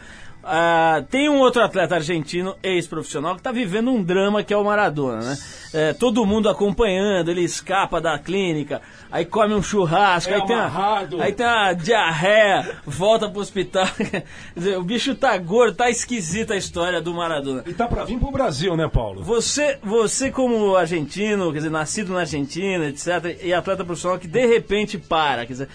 Ah, 0.48 1.02
tem 1.10 1.28
um 1.28 1.40
outro 1.40 1.60
atleta 1.60 1.96
argentino, 1.96 2.54
ex-profissional, 2.62 3.34
que 3.34 3.40
está 3.40 3.50
vivendo 3.50 3.90
um 3.90 4.00
drama 4.00 4.44
que 4.44 4.54
é 4.54 4.56
o 4.56 4.64
Maradona, 4.64 5.20
né? 5.20 5.38
É, 5.74 5.92
todo 5.92 6.24
mundo 6.24 6.48
acompanhando, 6.48 7.28
ele 7.30 7.42
escapa 7.42 8.00
da 8.00 8.16
clínica, 8.16 8.80
aí 9.10 9.24
come 9.24 9.54
um 9.54 9.62
churrasco, 9.62 10.32
É 10.32 10.36
aí, 10.36 10.46
tem 10.46 10.54
amarrado. 10.54 11.20
a, 11.20 11.24
aí 11.24 11.32
tem 11.32 11.44
a 11.44 11.72
diarreia, 11.72 12.76
volta 12.86 13.28
pro 13.28 13.40
hospital. 13.40 13.86
Dizer, 14.56 14.78
o 14.78 14.84
bicho 14.84 15.16
tá 15.16 15.36
gordo, 15.36 15.74
tá 15.76 15.90
esquisita 15.90 16.54
a 16.54 16.56
história 16.56 17.00
do 17.02 17.12
Maradona. 17.12 17.64
e 17.66 17.74
tá 17.74 17.88
pra 17.88 18.04
vir 18.04 18.18
pro 18.18 18.30
Brasil, 18.30 18.76
né, 18.76 18.88
Paulo? 18.88 19.24
Você, 19.24 19.78
você 19.82 20.30
como 20.30 20.76
argentino, 20.76 21.50
quer 21.50 21.58
dizer, 21.58 21.70
nascido 21.70 22.12
na 22.12 22.20
Argentina, 22.20 22.86
etc., 22.86 23.36
e 23.42 23.52
atleta 23.52 23.84
profissional 23.84 24.16
que 24.16 24.28
de 24.28 24.46
repente 24.46 24.96
para, 24.96 25.44
quer 25.44 25.52
dizer, 25.52 25.68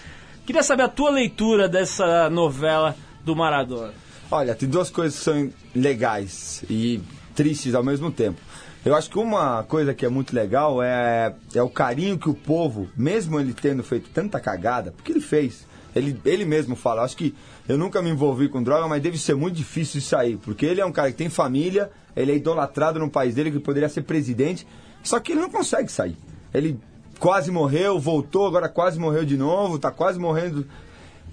queria 0.46 0.62
saber 0.62 0.84
a 0.84 0.88
tua 0.88 1.10
leitura 1.10 1.68
dessa 1.68 2.30
novela 2.30 2.96
do 3.22 3.36
Maradona. 3.36 3.92
Olha, 4.34 4.54
tem 4.54 4.66
duas 4.66 4.88
coisas 4.88 5.18
que 5.18 5.24
são 5.26 5.52
legais 5.76 6.64
e 6.70 7.02
tristes 7.34 7.74
ao 7.74 7.84
mesmo 7.84 8.10
tempo. 8.10 8.40
Eu 8.82 8.94
acho 8.94 9.10
que 9.10 9.18
uma 9.18 9.62
coisa 9.64 9.92
que 9.92 10.06
é 10.06 10.08
muito 10.08 10.34
legal 10.34 10.82
é, 10.82 11.34
é 11.54 11.62
o 11.62 11.68
carinho 11.68 12.16
que 12.18 12.30
o 12.30 12.34
povo, 12.34 12.88
mesmo 12.96 13.38
ele 13.38 13.52
tendo 13.52 13.82
feito 13.82 14.08
tanta 14.08 14.40
cagada, 14.40 14.90
porque 14.90 15.12
ele 15.12 15.20
fez, 15.20 15.66
ele, 15.94 16.18
ele 16.24 16.46
mesmo 16.46 16.74
fala, 16.74 17.02
acho 17.02 17.14
que 17.14 17.34
eu 17.68 17.76
nunca 17.76 18.00
me 18.00 18.08
envolvi 18.08 18.48
com 18.48 18.62
droga, 18.62 18.88
mas 18.88 19.02
deve 19.02 19.18
ser 19.18 19.34
muito 19.34 19.54
difícil 19.54 20.00
de 20.00 20.06
sair, 20.06 20.38
porque 20.38 20.64
ele 20.64 20.80
é 20.80 20.86
um 20.86 20.92
cara 20.92 21.10
que 21.10 21.18
tem 21.18 21.28
família, 21.28 21.90
ele 22.16 22.32
é 22.32 22.36
idolatrado 22.36 22.98
no 22.98 23.10
país 23.10 23.34
dele, 23.34 23.50
que 23.50 23.60
poderia 23.60 23.90
ser 23.90 24.00
presidente, 24.00 24.66
só 25.02 25.20
que 25.20 25.32
ele 25.32 25.42
não 25.42 25.50
consegue 25.50 25.92
sair. 25.92 26.16
Ele 26.54 26.80
quase 27.18 27.50
morreu, 27.50 28.00
voltou, 28.00 28.46
agora 28.46 28.70
quase 28.70 28.98
morreu 28.98 29.26
de 29.26 29.36
novo, 29.36 29.78
tá 29.78 29.90
quase 29.90 30.18
morrendo. 30.18 30.66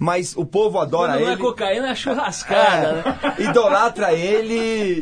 Mas 0.02 0.34
o 0.34 0.46
povo 0.46 0.78
adora 0.78 1.12
Quando 1.12 1.20
não 1.20 1.28
é 1.28 1.32
ele. 1.34 1.40
cocaína, 1.42 1.88
é 1.90 1.94
churrascada, 1.94 2.92
né? 2.94 3.18
É, 3.38 3.42
idolatra 3.50 4.14
ele 4.14 4.54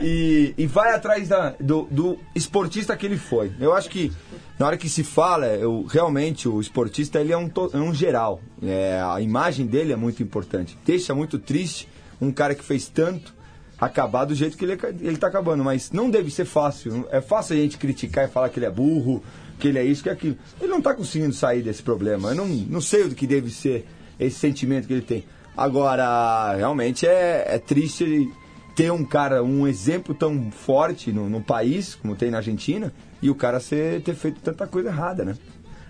e, 0.02 0.54
e 0.58 0.66
vai 0.66 0.92
atrás 0.92 1.28
da- 1.28 1.54
do, 1.60 1.86
do 1.88 2.18
esportista 2.34 2.96
que 2.96 3.06
ele 3.06 3.16
foi. 3.16 3.52
Eu 3.60 3.72
acho 3.74 3.88
que 3.88 4.10
na 4.58 4.66
hora 4.66 4.76
que 4.76 4.88
se 4.88 5.04
fala, 5.04 5.46
eu, 5.46 5.86
realmente 5.88 6.48
o 6.48 6.60
esportista 6.60 7.20
ele 7.20 7.32
é 7.32 7.38
um, 7.38 7.48
é 7.72 7.76
um 7.78 7.94
geral. 7.94 8.40
É, 8.60 9.00
a 9.00 9.20
imagem 9.20 9.66
dele 9.66 9.92
é 9.92 9.96
muito 9.96 10.20
importante. 10.20 10.76
Deixa 10.84 11.14
muito 11.14 11.38
triste 11.38 11.88
um 12.20 12.32
cara 12.32 12.52
que 12.56 12.64
fez 12.64 12.88
tanto 12.88 13.32
acabar 13.80 14.24
do 14.24 14.34
jeito 14.34 14.56
que 14.58 14.64
ele, 14.64 14.76
ele 15.00 15.16
tá 15.16 15.28
acabando. 15.28 15.62
Mas 15.62 15.92
não 15.92 16.10
deve 16.10 16.28
ser 16.32 16.44
fácil. 16.44 17.06
É 17.12 17.20
fácil 17.20 17.54
a 17.54 17.58
gente 17.60 17.78
criticar 17.78 18.24
e 18.24 18.28
falar 18.28 18.48
que 18.48 18.58
ele 18.58 18.66
é 18.66 18.70
burro, 18.70 19.22
que 19.60 19.68
ele 19.68 19.78
é 19.78 19.84
isso, 19.84 20.02
que 20.02 20.08
é 20.08 20.12
aquilo. 20.12 20.36
Ele 20.60 20.70
não 20.72 20.82
tá 20.82 20.92
conseguindo 20.92 21.32
sair 21.32 21.62
desse 21.62 21.84
problema. 21.84 22.30
Eu 22.30 22.34
não, 22.34 22.46
não 22.48 22.80
sei 22.80 23.04
o 23.04 23.14
que 23.14 23.28
deve 23.28 23.50
ser 23.50 23.86
esse 24.18 24.38
sentimento 24.38 24.86
que 24.86 24.92
ele 24.92 25.02
tem. 25.02 25.24
Agora, 25.56 26.54
realmente 26.56 27.06
é, 27.06 27.44
é 27.46 27.58
triste 27.58 28.04
ele 28.04 28.32
ter 28.74 28.92
um 28.92 29.04
cara, 29.04 29.42
um 29.42 29.66
exemplo 29.66 30.14
tão 30.14 30.52
forte 30.52 31.10
no, 31.12 31.28
no 31.28 31.40
país, 31.40 31.96
como 31.96 32.14
tem 32.14 32.30
na 32.30 32.36
Argentina, 32.36 32.92
e 33.20 33.28
o 33.28 33.34
cara 33.34 33.58
ser, 33.58 34.00
ter 34.02 34.14
feito 34.14 34.40
tanta 34.40 34.68
coisa 34.68 34.88
errada, 34.88 35.24
né? 35.24 35.36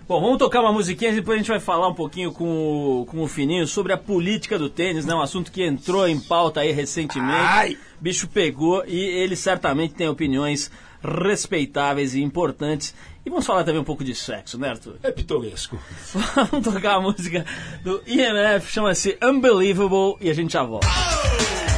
Bom, 0.07 0.19
vamos 0.19 0.39
tocar 0.39 0.61
uma 0.61 0.73
musiquinha 0.73 1.11
e 1.11 1.15
depois 1.17 1.35
a 1.35 1.37
gente 1.37 1.51
vai 1.51 1.59
falar 1.59 1.87
um 1.87 1.93
pouquinho 1.93 2.31
com 2.31 3.01
o, 3.01 3.05
com 3.05 3.21
o 3.21 3.27
Fininho 3.27 3.67
sobre 3.67 3.93
a 3.93 3.97
política 3.97 4.57
do 4.57 4.67
tênis, 4.67 5.05
né? 5.05 5.13
Um 5.13 5.21
assunto 5.21 5.51
que 5.51 5.63
entrou 5.63 6.07
em 6.07 6.19
pauta 6.19 6.61
aí 6.61 6.71
recentemente. 6.71 7.31
Ai! 7.31 7.77
Bicho 8.01 8.27
pegou 8.27 8.83
e 8.87 8.97
ele 8.97 9.35
certamente 9.35 9.93
tem 9.93 10.07
opiniões 10.07 10.71
respeitáveis 10.99 12.15
e 12.15 12.23
importantes. 12.23 12.95
E 13.25 13.29
vamos 13.29 13.45
falar 13.45 13.63
também 13.63 13.81
um 13.81 13.83
pouco 13.85 14.03
de 14.03 14.15
sexo, 14.15 14.57
né, 14.57 14.69
Arthur? 14.69 14.95
É 15.03 15.11
pitoresco. 15.11 15.77
Vamos 16.51 16.73
tocar 16.73 16.95
a 16.95 17.01
música 17.01 17.45
do 17.83 18.01
IMF, 18.07 18.71
chama-se 18.71 19.17
Unbelievable 19.21 20.15
e 20.21 20.29
a 20.29 20.33
gente 20.33 20.53
já 20.53 20.63
volta. 20.63 20.87
Burden 20.87 21.68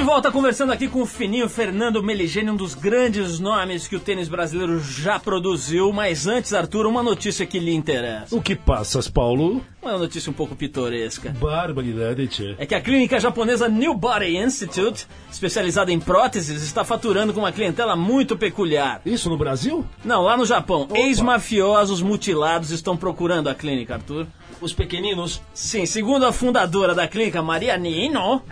de 0.00 0.06
volta 0.06 0.32
conversando 0.32 0.72
aqui 0.72 0.88
com 0.88 1.02
o 1.02 1.06
fininho 1.06 1.46
Fernando 1.46 2.02
Meligeni, 2.02 2.50
um 2.50 2.56
dos 2.56 2.74
grandes 2.74 3.38
nomes 3.38 3.86
que 3.86 3.94
o 3.94 4.00
tênis 4.00 4.30
brasileiro 4.30 4.80
já 4.80 5.20
produziu. 5.20 5.92
Mas 5.92 6.26
antes, 6.26 6.54
Arthur, 6.54 6.86
uma 6.86 7.02
notícia 7.02 7.44
que 7.44 7.58
lhe 7.58 7.74
interessa. 7.74 8.34
O 8.34 8.40
que 8.40 8.56
passas, 8.56 9.08
Paulo? 9.08 9.60
Uma 9.82 9.98
notícia 9.98 10.30
um 10.30 10.32
pouco 10.32 10.56
pitoresca. 10.56 11.36
Barbaridade, 11.38 12.26
tchê. 12.28 12.54
É 12.56 12.64
que 12.64 12.74
a 12.74 12.80
clínica 12.80 13.20
japonesa 13.20 13.68
New 13.68 13.92
Body 13.92 14.38
Institute, 14.38 15.06
especializada 15.30 15.92
em 15.92 16.00
próteses, 16.00 16.62
está 16.62 16.82
faturando 16.82 17.34
com 17.34 17.40
uma 17.40 17.52
clientela 17.52 17.94
muito 17.94 18.38
peculiar. 18.38 19.02
Isso 19.04 19.28
no 19.28 19.36
Brasil? 19.36 19.84
Não, 20.02 20.22
lá 20.22 20.34
no 20.34 20.46
Japão, 20.46 20.88
ex-mafiosos 20.94 22.00
mutilados 22.00 22.70
estão 22.70 22.96
procurando 22.96 23.50
a 23.50 23.54
clínica, 23.54 23.96
Arthur. 23.96 24.26
Os 24.60 24.72
pequeninos. 24.74 25.40
Sim, 25.54 25.86
segundo 25.86 26.26
a 26.26 26.32
fundadora 26.32 26.94
da 26.94 27.08
clínica, 27.08 27.40
Maria 27.42 27.76
Nino, 27.78 28.42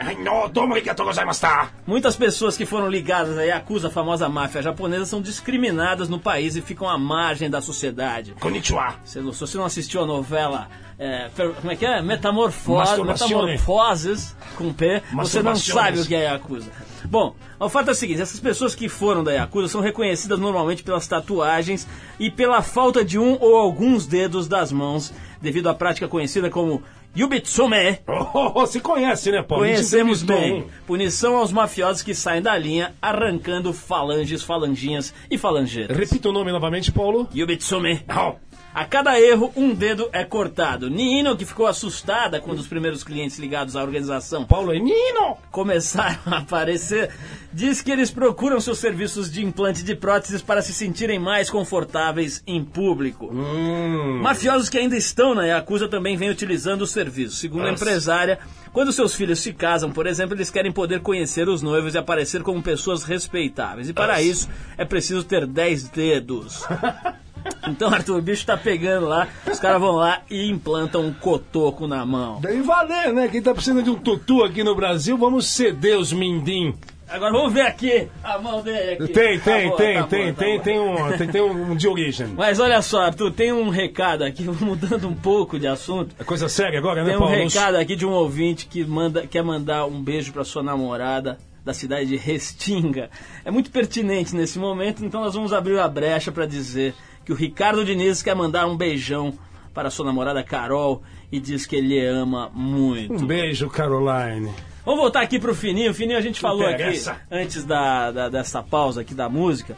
gozaimashita. 1.04 1.68
muitas 1.86 2.16
pessoas 2.16 2.56
que 2.56 2.64
foram 2.64 2.88
ligadas 2.88 3.36
à 3.36 3.42
Yakuza, 3.42 3.88
a 3.88 3.90
famosa 3.90 4.28
máfia 4.28 4.62
japonesa, 4.62 5.04
são 5.04 5.20
discriminadas 5.20 6.08
no 6.08 6.18
país 6.18 6.56
e 6.56 6.62
ficam 6.62 6.88
à 6.88 6.96
margem 6.96 7.50
da 7.50 7.60
sociedade. 7.60 8.32
Konnichiwa. 8.40 8.94
Se 9.04 9.20
não- 9.20 9.32
se 9.32 9.40
você 9.40 9.58
não 9.58 9.64
assistiu 9.66 10.02
a 10.02 10.06
novela, 10.06 10.68
é, 10.98 11.28
como 11.60 11.70
é 11.72 11.76
que 11.76 11.84
é? 11.84 12.00
Metamorfose. 12.00 12.92
Metamorfoses, 13.04 14.36
com 14.56 14.72
P, 14.72 15.02
você 15.12 15.42
não 15.42 15.56
sabe 15.56 16.00
o 16.00 16.06
que 16.06 16.14
é 16.14 16.24
Yakuza. 16.24 16.70
Bom, 17.04 17.34
o 17.60 17.68
fato 17.68 17.88
é 17.88 17.92
o 17.92 17.94
seguinte, 17.94 18.20
essas 18.20 18.40
pessoas 18.40 18.74
que 18.74 18.88
foram 18.88 19.22
da 19.22 19.32
Yakuza 19.32 19.68
são 19.68 19.80
reconhecidas 19.80 20.38
normalmente 20.38 20.82
pelas 20.82 21.06
tatuagens 21.06 21.86
e 22.18 22.30
pela 22.30 22.60
falta 22.62 23.04
de 23.04 23.18
um 23.18 23.36
ou 23.40 23.56
alguns 23.56 24.06
dedos 24.06 24.46
das 24.48 24.72
mãos, 24.72 25.12
devido 25.40 25.68
à 25.68 25.74
prática 25.74 26.08
conhecida 26.08 26.50
como 26.50 26.82
Yubitsume, 27.16 27.98
Oh, 28.06 28.50
você 28.50 28.80
conhece, 28.80 29.30
né, 29.30 29.42
Paulo? 29.42 29.64
Gente 29.64 29.76
Conhecemos 29.76 30.22
bem. 30.22 30.66
Punição 30.86 31.36
aos 31.36 31.52
mafiosos 31.52 32.02
que 32.02 32.14
saem 32.14 32.42
da 32.42 32.56
linha, 32.56 32.94
arrancando 33.00 33.72
falanges, 33.72 34.42
falanginhas 34.42 35.14
e 35.30 35.38
falangetas. 35.38 35.96
Repita 35.96 36.28
o 36.28 36.32
nome 36.32 36.52
novamente, 36.52 36.92
Paulo. 36.92 37.28
Yubitsume. 37.34 38.02
Oh. 38.08 38.47
A 38.74 38.84
cada 38.84 39.18
erro, 39.18 39.50
um 39.56 39.74
dedo 39.74 40.08
é 40.12 40.24
cortado. 40.24 40.90
Nino, 40.90 41.36
que 41.36 41.44
ficou 41.44 41.66
assustada 41.66 42.38
quando 42.40 42.58
os 42.58 42.66
primeiros 42.66 43.02
clientes 43.02 43.38
ligados 43.38 43.74
à 43.74 43.82
organização 43.82 44.44
Paulo 44.44 44.72
é 44.72 44.78
Nino. 44.78 45.36
começaram 45.50 46.18
a 46.26 46.38
aparecer, 46.38 47.10
diz 47.52 47.80
que 47.80 47.90
eles 47.90 48.10
procuram 48.10 48.60
seus 48.60 48.78
serviços 48.78 49.32
de 49.32 49.44
implante 49.44 49.82
de 49.82 49.96
próteses 49.96 50.42
para 50.42 50.62
se 50.62 50.72
sentirem 50.72 51.18
mais 51.18 51.50
confortáveis 51.50 52.42
em 52.46 52.62
público. 52.62 53.30
Hum. 53.32 54.20
Mafiosos 54.22 54.68
que 54.68 54.78
ainda 54.78 54.96
estão 54.96 55.34
na 55.34 55.46
Yakuza 55.46 55.88
também 55.88 56.16
vêm 56.16 56.30
utilizando 56.30 56.82
o 56.82 56.86
serviço. 56.86 57.36
Segundo 57.36 57.66
a 57.66 57.70
Nossa. 57.70 57.82
empresária, 57.82 58.38
quando 58.72 58.92
seus 58.92 59.14
filhos 59.14 59.40
se 59.40 59.52
casam, 59.52 59.90
por 59.90 60.06
exemplo, 60.06 60.36
eles 60.36 60.50
querem 60.50 60.70
poder 60.70 61.00
conhecer 61.00 61.48
os 61.48 61.62
noivos 61.62 61.94
e 61.94 61.98
aparecer 61.98 62.42
como 62.42 62.62
pessoas 62.62 63.02
respeitáveis. 63.02 63.88
E 63.88 63.92
para 63.92 64.22
isso 64.22 64.48
é 64.76 64.84
preciso 64.84 65.24
ter 65.24 65.46
10 65.46 65.88
dedos. 65.88 66.64
Então, 67.66 67.88
Arthur, 67.92 68.18
o 68.18 68.22
bicho 68.22 68.44
tá 68.46 68.56
pegando 68.56 69.06
lá, 69.06 69.28
os 69.50 69.58
caras 69.58 69.80
vão 69.80 69.96
lá 69.96 70.22
e 70.30 70.48
implantam 70.50 71.02
um 71.06 71.12
cotoco 71.12 71.86
na 71.86 72.04
mão. 72.06 72.40
Deve 72.40 72.62
valer, 72.62 73.12
né? 73.12 73.28
Quem 73.28 73.42
tá 73.42 73.52
precisando 73.52 73.82
de 73.82 73.90
um 73.90 73.94
tutu 73.96 74.42
aqui 74.44 74.62
no 74.62 74.74
Brasil, 74.74 75.16
vamos 75.18 75.46
ceder 75.48 75.98
os 75.98 76.12
mindim. 76.12 76.74
Agora 77.10 77.32
vamos 77.32 77.54
ver 77.54 77.62
aqui 77.62 78.06
a 78.22 78.38
mão 78.38 78.60
dele 78.62 79.02
aqui. 79.02 79.08
Tem, 79.14 79.38
Tá 79.38 79.44
tem, 79.44 79.66
boa, 79.68 79.76
tem, 79.78 79.94
tá 79.94 80.02
tem, 80.06 80.20
boa, 80.24 80.34
tá 80.34 80.42
tem, 80.44 80.58
boa. 80.58 80.62
tem 80.62 80.78
um, 80.80 81.16
tem, 81.16 81.28
tem 81.28 81.40
um 81.42 81.74
de 81.74 81.88
origem. 81.88 82.26
Mas 82.36 82.60
olha 82.60 82.82
só, 82.82 83.00
Arthur, 83.00 83.32
tem 83.32 83.50
um 83.50 83.70
recado 83.70 84.24
aqui, 84.24 84.42
mudando 84.60 85.08
um 85.08 85.14
pouco 85.14 85.58
de 85.58 85.66
assunto. 85.66 86.14
É 86.18 86.24
coisa 86.24 86.50
séria 86.50 86.78
agora, 86.78 87.02
né, 87.02 87.08
Tem 87.10 87.16
um 87.16 87.20
Paulo? 87.20 87.34
recado 87.34 87.76
aqui 87.76 87.96
de 87.96 88.04
um 88.04 88.10
ouvinte 88.10 88.66
que 88.66 88.84
manda, 88.84 89.26
quer 89.26 89.42
mandar 89.42 89.86
um 89.86 90.02
beijo 90.02 90.34
pra 90.34 90.44
sua 90.44 90.62
namorada 90.62 91.38
da 91.64 91.72
cidade 91.72 92.06
de 92.10 92.16
Restinga. 92.16 93.08
É 93.42 93.50
muito 93.50 93.70
pertinente 93.70 94.34
nesse 94.36 94.58
momento, 94.58 95.02
então 95.02 95.22
nós 95.22 95.32
vamos 95.34 95.52
abrir 95.54 95.78
a 95.78 95.88
brecha 95.88 96.30
pra 96.30 96.44
dizer 96.44 96.94
que 97.28 97.32
o 97.32 97.36
Ricardo 97.36 97.84
Diniz 97.84 98.22
quer 98.22 98.34
mandar 98.34 98.66
um 98.66 98.74
beijão 98.74 99.34
para 99.74 99.90
sua 99.90 100.06
namorada 100.06 100.42
Carol 100.42 101.02
e 101.30 101.38
diz 101.38 101.66
que 101.66 101.76
ele 101.76 102.02
ama 102.02 102.50
muito. 102.54 103.12
Um 103.22 103.26
beijo, 103.26 103.68
Caroline. 103.68 104.50
Vamos 104.82 104.98
voltar 105.02 105.20
aqui 105.20 105.38
pro 105.38 105.54
Fininho. 105.54 105.92
Fininho, 105.92 106.16
a 106.16 106.22
gente 106.22 106.40
falou 106.40 106.62
aqui, 106.66 106.82
antes 107.30 107.64
da, 107.66 108.10
da- 108.10 108.28
dessa 108.30 108.62
pausa 108.62 109.02
aqui 109.02 109.12
da 109.12 109.28
música, 109.28 109.76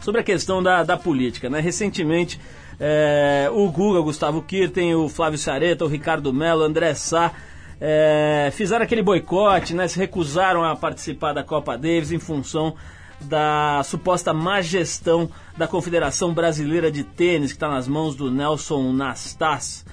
sobre 0.00 0.20
a 0.20 0.24
questão 0.24 0.60
da, 0.60 0.82
da 0.82 0.96
política, 0.96 1.48
né? 1.48 1.60
Recentemente, 1.60 2.40
é, 2.80 3.48
o 3.52 3.68
Guga, 3.70 4.00
o 4.00 4.02
Gustavo 4.02 4.42
Kirten, 4.42 4.96
o 4.96 5.08
Flávio 5.08 5.38
Sareta, 5.38 5.84
o 5.84 5.88
Ricardo 5.88 6.32
Mello, 6.32 6.62
o 6.62 6.64
André 6.64 6.92
Sá, 6.94 7.30
é, 7.80 8.50
fizeram 8.52 8.82
aquele 8.84 9.00
boicote, 9.04 9.74
né? 9.74 9.86
Se 9.86 9.96
recusaram 9.96 10.64
a 10.64 10.74
participar 10.74 11.32
da 11.34 11.44
Copa 11.44 11.78
Davis 11.78 12.10
em 12.10 12.18
função 12.18 12.74
da 13.20 13.82
suposta 13.84 14.32
má 14.32 14.60
gestão 14.60 15.30
da 15.56 15.66
Confederação 15.66 16.32
Brasileira 16.32 16.90
de 16.90 17.04
Tênis, 17.04 17.52
que 17.52 17.56
está 17.56 17.68
nas 17.68 17.88
mãos 17.88 18.14
do 18.14 18.30
Nelson 18.30 18.92
Nastas. 18.92 19.84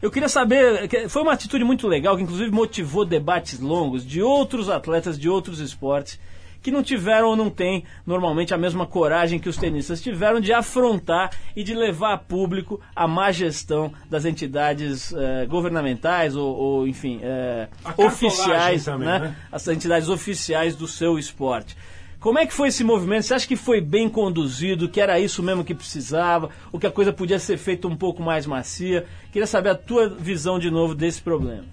Eu 0.00 0.10
queria 0.10 0.28
saber, 0.28 0.88
foi 1.08 1.22
uma 1.22 1.32
atitude 1.32 1.64
muito 1.64 1.88
legal, 1.88 2.16
que 2.16 2.22
inclusive 2.22 2.50
motivou 2.50 3.04
debates 3.04 3.58
longos 3.58 4.06
de 4.06 4.22
outros 4.22 4.68
atletas 4.68 5.18
de 5.18 5.28
outros 5.28 5.58
esportes 5.58 6.20
que 6.62 6.70
não 6.70 6.82
tiveram 6.82 7.28
ou 7.28 7.36
não 7.36 7.50
têm 7.50 7.84
normalmente 8.06 8.52
a 8.52 8.58
mesma 8.58 8.86
coragem 8.86 9.38
que 9.38 9.48
os 9.48 9.56
tenistas 9.56 10.00
tiveram 10.00 10.40
de 10.40 10.52
afrontar 10.52 11.30
e 11.54 11.62
de 11.62 11.74
levar 11.74 12.14
a 12.14 12.18
público 12.18 12.80
a 12.94 13.06
má 13.06 13.30
gestão 13.30 13.92
das 14.10 14.24
entidades 14.24 15.12
eh, 15.12 15.46
governamentais 15.46 16.34
ou, 16.34 16.56
ou, 16.56 16.88
enfim, 16.88 17.20
eh, 17.22 17.68
oficiais, 17.96 18.84
também, 18.84 19.06
né? 19.06 19.18
né? 19.18 19.36
as 19.52 19.66
entidades 19.68 20.08
oficiais 20.08 20.74
do 20.74 20.86
seu 20.86 21.18
esporte. 21.18 21.76
Como 22.20 22.38
é 22.38 22.46
que 22.46 22.52
foi 22.52 22.68
esse 22.68 22.82
movimento? 22.82 23.22
Você 23.22 23.34
acha 23.34 23.46
que 23.46 23.54
foi 23.54 23.80
bem 23.80 24.08
conduzido, 24.08 24.88
que 24.88 25.00
era 25.00 25.20
isso 25.20 25.40
mesmo 25.40 25.64
que 25.64 25.74
precisava, 25.74 26.50
ou 26.72 26.80
que 26.80 26.86
a 26.86 26.90
coisa 26.90 27.12
podia 27.12 27.38
ser 27.38 27.56
feita 27.58 27.86
um 27.86 27.96
pouco 27.96 28.22
mais 28.22 28.44
macia? 28.44 29.06
Queria 29.30 29.46
saber 29.46 29.70
a 29.70 29.74
tua 29.76 30.08
visão 30.08 30.58
de 30.58 30.68
novo 30.68 30.96
desse 30.96 31.22
problema. 31.22 31.64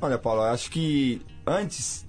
Olha, 0.00 0.16
Paulo, 0.18 0.42
acho 0.42 0.70
que 0.70 1.20
antes, 1.44 2.06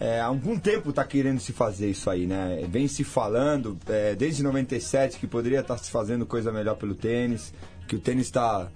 é, 0.00 0.20
há 0.20 0.26
algum 0.26 0.58
tempo 0.58 0.88
está 0.88 1.04
querendo 1.04 1.38
se 1.38 1.52
fazer 1.52 1.90
isso 1.90 2.08
aí, 2.08 2.26
né? 2.26 2.64
Vem 2.66 2.88
se 2.88 3.04
falando, 3.04 3.78
é, 3.88 4.14
desde 4.14 4.42
97, 4.42 5.18
que 5.18 5.26
poderia 5.26 5.60
estar 5.60 5.76
se 5.76 5.90
fazendo 5.90 6.24
coisa 6.24 6.50
melhor 6.50 6.76
pelo 6.76 6.94
tênis, 6.94 7.52
que 7.86 7.94
o 7.94 7.98
tênis 7.98 8.26
está 8.26 8.68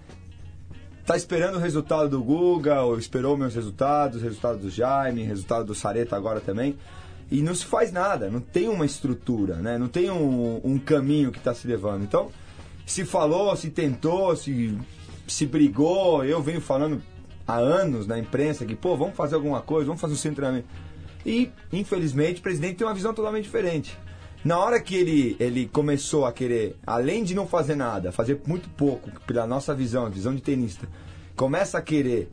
tá 1.07 1.17
esperando 1.17 1.57
o 1.57 1.59
resultado 1.59 2.11
do 2.11 2.23
Guga, 2.23 2.83
ou 2.83 2.99
esperou 2.99 3.35
meus 3.35 3.55
resultados, 3.55 4.21
resultado 4.21 4.59
do 4.59 4.69
Jaime, 4.69 5.23
resultado 5.23 5.65
do 5.65 5.75
Sareta 5.75 6.15
agora 6.17 6.41
também. 6.41 6.77
E 7.31 7.43
não 7.43 7.55
se 7.55 7.65
faz 7.65 7.91
nada, 7.91 8.31
não 8.31 8.41
tem 8.41 8.69
uma 8.69 8.87
estrutura, 8.87 9.57
né? 9.57 9.77
Não 9.79 9.89
tem 9.89 10.11
um, 10.11 10.61
um 10.63 10.79
caminho 10.79 11.33
que 11.33 11.39
está 11.39 11.53
se 11.53 11.67
levando. 11.67 12.05
Então, 12.05 12.31
se 12.87 13.05
falou, 13.05 13.55
se 13.57 13.71
tentou, 13.71 14.37
se, 14.37 14.79
se 15.27 15.45
brigou, 15.45 16.25
eu 16.25 16.41
venho 16.41 16.61
falando 16.61 17.03
há 17.47 17.57
anos 17.57 18.07
na 18.07 18.19
imprensa 18.19 18.65
que, 18.65 18.77
pô, 18.77 18.97
vamos 18.97 19.17
fazer 19.17 19.35
alguma 19.35 19.61
coisa, 19.61 19.87
vamos 19.87 20.01
fazer 20.01 20.15
um 20.15 20.17
centro 20.17 20.47
de. 20.53 20.65
E, 21.25 21.51
infelizmente, 21.73 22.39
o 22.39 22.43
presidente 22.43 22.77
tem 22.77 22.87
uma 22.87 22.95
visão 22.95 23.13
totalmente 23.13 23.45
diferente. 23.45 23.99
Na 24.45 24.61
hora 24.61 24.81
que 24.81 24.95
ele, 24.95 25.37
ele 25.41 25.67
começou 25.67 26.25
a 26.25 26.33
querer, 26.33 26.77
além 26.87 27.25
de 27.25 27.35
não 27.35 27.49
fazer 27.49 27.75
nada, 27.75 28.13
fazer 28.13 28.41
muito 28.47 28.69
pouco, 28.69 29.11
pela 29.27 29.45
nossa 29.45 29.75
visão, 29.75 30.09
visão 30.09 30.33
de 30.33 30.41
tenista, 30.41 30.87
começa 31.35 31.79
a 31.79 31.83
querer 31.83 32.31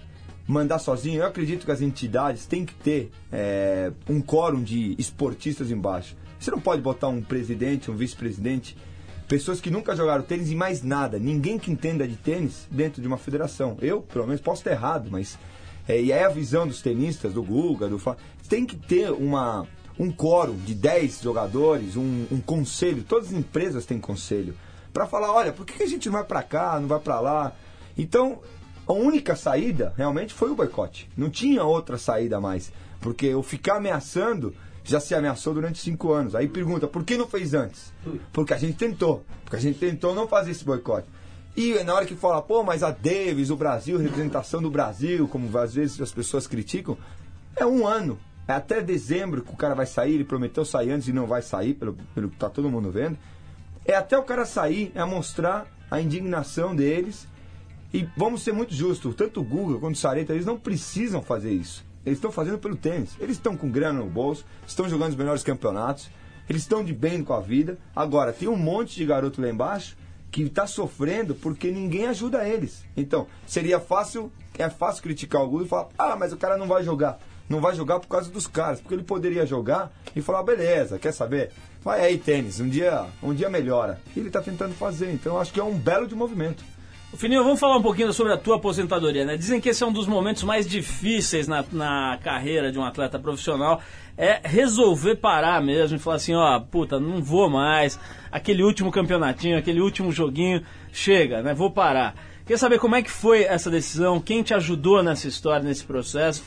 mandar 0.48 0.80
sozinho, 0.80 1.22
eu 1.22 1.26
acredito 1.26 1.66
que 1.66 1.72
as 1.72 1.82
entidades 1.82 2.46
têm 2.46 2.66
que 2.66 2.74
ter 2.76 3.12
é, 3.32 3.92
um 4.10 4.22
quórum 4.22 4.62
de 4.62 4.96
esportistas 4.98 5.72
embaixo. 5.72 6.16
Você 6.40 6.52
não 6.52 6.60
pode 6.60 6.82
botar 6.82 7.08
um 7.08 7.22
presidente, 7.22 7.90
um 7.90 7.96
vice-presidente, 7.96 8.76
pessoas 9.28 9.62
que 9.62 9.72
nunca 9.72 9.96
jogaram 9.96 10.24
tênis 10.24 10.52
e 10.52 10.56
mais 10.56 10.84
nada, 10.84 11.18
ninguém 11.18 11.58
que 11.58 11.72
entenda 11.72 12.08
de 12.08 12.18
tênis 12.18 12.68
dentro 12.70 13.02
de 13.02 13.08
uma 13.08 13.18
federação. 13.18 13.78
Eu, 13.82 14.02
pelo 14.02 14.26
menos, 14.26 14.42
posso 14.42 14.62
estar 14.62 14.72
errado, 14.72 15.10
mas. 15.10 15.38
É, 15.88 16.02
e 16.02 16.14
é 16.14 16.24
a 16.24 16.30
visão 16.30 16.66
dos 16.66 16.82
tenistas, 16.82 17.34
do 17.34 17.44
Guga, 17.44 17.90
do 17.90 18.00
Fa... 18.00 18.16
Tem 18.48 18.66
que 18.66 18.78
ter 18.78 19.12
uma, 19.12 19.68
um 20.00 20.12
quórum 20.12 20.56
de 20.56 20.74
10 20.74 21.22
jogadores, 21.22 21.98
um, 21.98 22.26
um 22.32 22.40
conselho, 22.40 23.04
todas 23.04 23.28
as 23.28 23.34
empresas 23.34 23.86
têm 23.86 24.00
conselho, 24.00 24.56
para 24.94 25.06
falar, 25.06 25.34
olha, 25.34 25.52
por 25.52 25.66
que 25.66 25.84
a 25.84 25.88
gente 25.88 26.06
não 26.06 26.14
vai 26.14 26.24
para 26.24 26.42
cá, 26.42 26.80
não 26.80 26.88
vai 26.88 27.00
para 27.00 27.20
lá? 27.20 27.54
Então, 27.98 28.40
a 28.88 28.94
única 28.94 29.36
saída 29.36 29.94
realmente 29.96 30.34
foi 30.34 30.52
o 30.52 30.56
boicote. 30.56 31.10
Não 31.16 31.30
tinha 31.30 31.64
outra 31.64 31.98
saída 31.98 32.40
mais. 32.40 32.72
Porque 33.00 33.28
eu 33.28 33.44
ficar 33.44 33.78
ameaçando 33.78 34.54
já 34.84 35.00
se 35.00 35.16
ameaçou 35.16 35.54
durante 35.54 35.80
cinco 35.80 36.12
anos. 36.12 36.36
Aí 36.36 36.48
pergunta, 36.48 36.88
por 36.88 37.04
que 37.04 37.18
não 37.18 37.28
fez 37.28 37.54
antes? 37.54 37.94
Porque 38.32 38.54
a 38.54 38.58
gente 38.58 38.78
tentou. 38.78 39.24
Porque 39.44 39.56
a 39.56 39.60
gente 39.60 39.80
tentou 39.80 40.14
não 40.14 40.28
fazer 40.28 40.52
esse 40.52 40.66
boicote. 40.66 41.08
E 41.56 41.82
na 41.84 41.94
hora 41.94 42.06
que 42.06 42.16
fala, 42.16 42.42
pô, 42.42 42.64
mas 42.64 42.84
a 42.84 42.92
Davis, 42.92 43.50
o 43.50 43.56
Brasil, 43.56 43.98
representação 43.98 44.62
do 44.62 44.72
Brasil, 44.72 45.28
como 45.28 45.56
às 45.58 45.74
vezes 45.74 46.02
as 46.02 46.12
pessoas 46.12 46.48
criticam, 46.48 46.98
é 47.56 47.66
um 47.66 47.88
ano. 47.88 48.20
É 48.48 48.54
até 48.54 48.82
dezembro 48.82 49.42
que 49.42 49.54
o 49.54 49.56
cara 49.56 49.74
vai 49.74 49.86
sair, 49.86 50.16
ele 50.16 50.26
prometeu 50.26 50.66
sair 50.66 50.92
antes 50.92 51.08
e 51.08 51.14
não 51.14 51.26
vai 51.26 51.42
sair, 51.42 51.76
pelo, 51.76 51.96
pelo 52.14 52.30
que 52.30 52.36
tá 52.36 52.50
todo 52.50 52.70
mundo 52.70 52.92
vendo. 52.92 53.18
É 53.86 53.96
até 53.96 54.18
o 54.18 54.24
cara 54.24 54.46
sair, 54.46 54.92
é 54.96 55.06
mostrar 55.06 55.68
a 55.90 56.02
indignação 56.02 56.76
deles. 56.76 57.28
E 57.94 58.10
vamos 58.18 58.42
ser 58.42 58.54
muito 58.54 58.74
justos, 58.74 59.14
tanto 59.14 59.40
o 59.40 59.44
Google 59.44 59.80
quanto 59.80 59.94
o 59.94 59.98
Sareta, 59.98 60.34
eles 60.34 60.48
não 60.48 60.58
precisam 60.58 61.22
fazer 61.22 61.52
isso. 61.52 61.86
Eles 62.04 62.18
estão 62.18 62.32
fazendo 62.32 62.58
pelo 62.58 62.76
tênis. 62.76 63.12
Eles 63.20 63.38
estão 63.38 63.56
com 63.56 63.70
grana 63.70 64.00
no 64.00 64.10
bolso, 64.10 64.44
estão 64.68 64.90
jogando 64.90 65.12
os 65.12 65.16
melhores 65.16 65.44
campeonatos, 65.44 66.10
eles 66.50 66.64
estão 66.64 66.84
de 66.84 66.92
bem 66.92 67.24
com 67.24 67.34
a 67.34 67.40
vida. 67.40 67.78
Agora, 67.96 68.34
tem 68.34 68.48
um 68.48 68.58
monte 68.58 68.96
de 68.96 69.06
garoto 69.06 69.40
lá 69.40 69.50
embaixo 69.50 69.96
que 70.32 70.42
está 70.42 70.66
sofrendo 70.66 71.36
porque 71.36 71.70
ninguém 71.70 72.08
ajuda 72.08 72.48
eles. 72.50 72.84
Então, 72.98 73.28
seria 73.46 73.80
fácil, 73.80 74.32
é 74.58 74.68
fácil 74.70 75.04
criticar 75.04 75.44
o 75.44 75.48
Google 75.48 75.66
e 75.68 75.70
falar, 75.70 75.90
ah, 75.96 76.16
mas 76.16 76.34
o 76.34 76.38
cara 76.38 76.58
não 76.58 76.68
vai 76.68 76.84
jogar. 76.84 77.20
Não 77.48 77.62
vai 77.62 77.76
jogar 77.76 78.00
por 78.00 78.08
causa 78.08 78.32
dos 78.32 78.48
caras, 78.48 78.82
porque 78.82 78.96
ele 78.96 79.04
poderia 79.04 79.46
jogar 79.46 79.94
e 80.16 80.22
falar, 80.22 80.42
beleza, 80.42 80.98
quer 80.98 81.14
saber? 81.14 81.52
Vai 81.84 82.02
aí, 82.02 82.18
tênis, 82.18 82.60
um 82.60 82.68
dia, 82.68 83.06
um 83.22 83.34
dia 83.34 83.50
melhora. 83.50 84.02
E 84.16 84.20
ele 84.20 84.30
está 84.30 84.42
tentando 84.42 84.74
fazer, 84.74 85.12
então 85.12 85.40
acho 85.40 85.54
que 85.54 85.60
é 85.60 85.64
um 85.64 85.78
belo 85.78 86.08
de 86.08 86.16
movimento. 86.16 86.64
Fininho, 87.16 87.44
vamos 87.44 87.60
falar 87.60 87.78
um 87.78 87.82
pouquinho 87.82 88.12
sobre 88.12 88.34
a 88.34 88.38
tua 88.38 88.56
aposentadoria, 88.56 89.24
né? 89.24 89.38
Dizem 89.38 89.62
que 89.62 89.70
esse 89.70 89.84
é 89.84 89.86
um 89.86 89.94
dos 89.94 90.08
momentos 90.08 90.42
mais 90.42 90.68
difíceis 90.68 91.48
na, 91.48 91.64
na 91.72 92.18
carreira 92.24 92.72
de 92.72 92.80
um 92.80 92.84
atleta 92.84 93.20
profissional. 93.20 93.82
É 94.18 94.42
resolver 94.44 95.16
parar 95.16 95.62
mesmo 95.62 95.96
e 95.96 96.00
falar 96.00 96.16
assim, 96.16 96.34
ó, 96.34 96.60
puta, 96.60 97.00
não 97.00 97.22
vou 97.22 97.50
mais. 97.50 98.00
Aquele 98.32 98.64
último 98.64 98.92
campeonatinho, 98.92 99.58
aquele 99.58 99.80
último 99.80 100.12
joguinho, 100.12 100.64
chega, 100.92 101.44
né? 101.44 101.54
Vou 101.54 101.70
parar. 101.70 102.16
Quer 102.48 102.58
saber 102.58 102.80
como 102.80 102.96
é 102.96 103.04
que 103.04 103.12
foi 103.12 103.44
essa 103.44 103.70
decisão? 103.70 104.20
Quem 104.20 104.42
te 104.42 104.54
ajudou 104.56 105.04
nessa 105.04 105.28
história, 105.28 105.64
nesse 105.64 105.84
processo? 105.84 106.44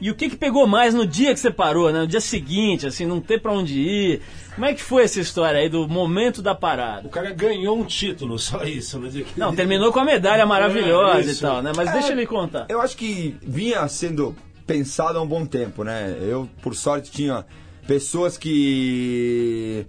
E 0.00 0.10
o 0.10 0.14
que, 0.14 0.28
que 0.28 0.36
pegou 0.36 0.66
mais 0.66 0.92
no 0.92 1.06
dia 1.06 1.32
que 1.32 1.40
você 1.40 1.50
parou, 1.50 1.90
né? 1.92 2.00
No 2.00 2.06
dia 2.06 2.20
seguinte, 2.20 2.86
assim, 2.86 3.06
não 3.06 3.20
ter 3.20 3.40
pra 3.40 3.52
onde 3.52 3.78
ir. 3.78 4.20
Como 4.54 4.66
é 4.66 4.74
que 4.74 4.82
foi 4.82 5.04
essa 5.04 5.20
história 5.20 5.58
aí 5.60 5.68
do 5.68 5.88
momento 5.88 6.42
da 6.42 6.54
parada? 6.54 7.06
O 7.06 7.10
cara 7.10 7.30
ganhou 7.32 7.78
um 7.78 7.84
título, 7.84 8.36
só 8.38 8.64
isso. 8.64 8.98
Mas 9.00 9.16
é 9.16 9.24
Não, 9.36 9.54
terminou 9.54 9.92
com 9.92 10.00
a 10.00 10.04
medalha 10.04 10.44
maravilhosa 10.44 11.30
É, 11.30 11.32
e 11.32 11.36
tal, 11.36 11.62
né? 11.62 11.72
Mas 11.74 11.90
deixa 11.92 12.12
ele 12.12 12.26
contar. 12.26 12.66
Eu 12.68 12.80
acho 12.80 12.96
que 12.96 13.36
vinha 13.42 13.86
sendo 13.88 14.34
pensado 14.66 15.18
há 15.18 15.22
um 15.22 15.26
bom 15.26 15.46
tempo, 15.46 15.84
né? 15.84 16.16
Eu, 16.20 16.48
por 16.62 16.74
sorte, 16.74 17.10
tinha 17.10 17.44
pessoas 17.86 18.36
que 18.36 19.86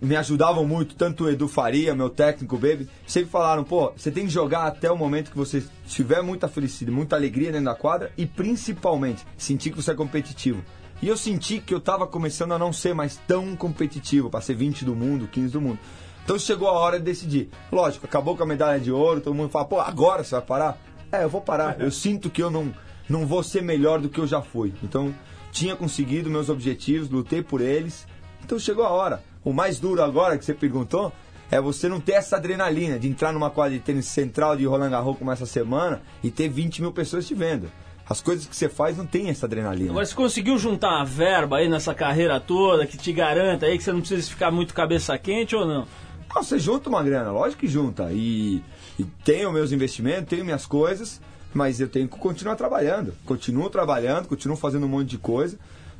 me 0.00 0.16
ajudavam 0.16 0.66
muito, 0.66 0.94
tanto 0.94 1.24
o 1.24 1.30
Edu 1.30 1.48
Faria, 1.48 1.94
meu 1.94 2.10
técnico, 2.10 2.56
Baby, 2.56 2.88
sempre 3.06 3.30
falaram, 3.30 3.64
pô, 3.64 3.92
você 3.96 4.10
tem 4.10 4.26
que 4.26 4.32
jogar 4.32 4.66
até 4.66 4.90
o 4.90 4.96
momento 4.96 5.30
que 5.30 5.36
você 5.36 5.62
tiver 5.86 6.22
muita 6.22 6.48
felicidade, 6.48 6.96
muita 6.96 7.16
alegria 7.16 7.50
dentro 7.50 7.66
da 7.66 7.74
quadra 7.74 8.12
e 8.16 8.26
principalmente 8.26 9.24
sentir 9.36 9.70
que 9.70 9.76
você 9.76 9.92
é 9.92 9.94
competitivo. 9.94 10.62
E 11.00 11.08
eu 11.08 11.16
senti 11.16 11.58
que 11.58 11.74
eu 11.74 11.80
tava 11.80 12.06
começando 12.06 12.52
a 12.52 12.58
não 12.58 12.72
ser 12.72 12.94
mais 12.94 13.16
tão 13.26 13.56
competitivo, 13.56 14.30
para 14.30 14.40
ser 14.40 14.54
20 14.54 14.84
do 14.84 14.94
mundo, 14.94 15.26
15 15.26 15.52
do 15.52 15.60
mundo. 15.60 15.78
Então 16.24 16.38
chegou 16.38 16.68
a 16.68 16.72
hora 16.72 16.98
de 16.98 17.04
decidir. 17.04 17.50
Lógico, 17.72 18.06
acabou 18.06 18.36
com 18.36 18.44
a 18.44 18.46
medalha 18.46 18.78
de 18.78 18.92
ouro, 18.92 19.20
todo 19.20 19.34
mundo 19.34 19.50
fala, 19.50 19.64
pô, 19.64 19.80
agora 19.80 20.22
você 20.22 20.34
vai 20.36 20.44
parar? 20.44 20.78
É, 21.10 21.24
eu 21.24 21.28
vou 21.28 21.40
parar. 21.40 21.80
Eu 21.80 21.90
sinto 21.90 22.30
que 22.30 22.42
eu 22.42 22.50
não, 22.50 22.72
não 23.08 23.26
vou 23.26 23.42
ser 23.42 23.62
melhor 23.62 24.00
do 24.00 24.08
que 24.08 24.20
eu 24.20 24.26
já 24.26 24.40
fui. 24.40 24.72
Então, 24.82 25.12
tinha 25.52 25.76
conseguido 25.76 26.30
meus 26.30 26.48
objetivos, 26.48 27.10
lutei 27.10 27.42
por 27.42 27.60
eles. 27.60 28.06
Então 28.42 28.58
chegou 28.58 28.84
a 28.84 28.90
hora. 28.90 29.22
O 29.44 29.52
mais 29.52 29.78
duro 29.78 30.02
agora 30.02 30.38
que 30.38 30.44
você 30.44 30.54
perguntou 30.54 31.12
é 31.50 31.60
você 31.60 31.88
não 31.88 32.00
ter 32.00 32.12
essa 32.12 32.36
adrenalina 32.36 32.98
de 32.98 33.08
entrar 33.08 33.32
numa 33.32 33.50
quadra 33.50 33.76
de 33.76 33.84
tênis 33.84 34.06
central 34.06 34.56
de 34.56 34.64
Roland 34.64 34.90
Garros 34.90 35.18
como 35.18 35.30
essa 35.30 35.44
semana 35.44 36.00
e 36.22 36.30
ter 36.30 36.48
20 36.48 36.80
mil 36.80 36.92
pessoas 36.92 37.26
te 37.26 37.34
vendo. 37.34 37.70
As 38.08 38.20
coisas 38.20 38.46
que 38.46 38.56
você 38.56 38.68
faz 38.68 38.96
não 38.96 39.06
tem 39.06 39.28
essa 39.28 39.46
adrenalina. 39.46 39.90
Agora, 39.90 40.04
você 40.04 40.14
conseguiu 40.14 40.58
juntar 40.58 40.88
uma 40.96 41.04
verba 41.04 41.58
aí 41.58 41.68
nessa 41.68 41.94
carreira 41.94 42.40
toda 42.40 42.86
que 42.86 42.96
te 42.96 43.12
garanta 43.12 43.66
aí 43.66 43.76
que 43.76 43.84
você 43.84 43.92
não 43.92 44.00
precisa 44.00 44.28
ficar 44.28 44.50
muito 44.50 44.74
cabeça 44.74 45.16
quente 45.18 45.54
ou 45.54 45.66
não? 45.66 45.86
Não, 46.34 46.42
você 46.42 46.58
junta 46.58 46.88
uma 46.88 47.02
grana, 47.02 47.30
lógico 47.30 47.60
que 47.60 47.68
junta. 47.68 48.10
E, 48.12 48.62
e 48.98 49.04
tenho 49.24 49.52
meus 49.52 49.72
investimentos, 49.72 50.28
tenho 50.28 50.44
minhas 50.44 50.64
coisas, 50.66 51.20
mas 51.52 51.80
eu 51.80 51.88
tenho 51.88 52.08
que 52.08 52.18
continuar 52.18 52.56
trabalhando. 52.56 53.14
Continuo 53.26 53.68
trabalhando, 53.68 54.26
continuo 54.26 54.56
fazendo 54.56 54.86
um 54.86 54.88
monte 54.88 55.10
de 55.10 55.18
coisa 55.18 55.58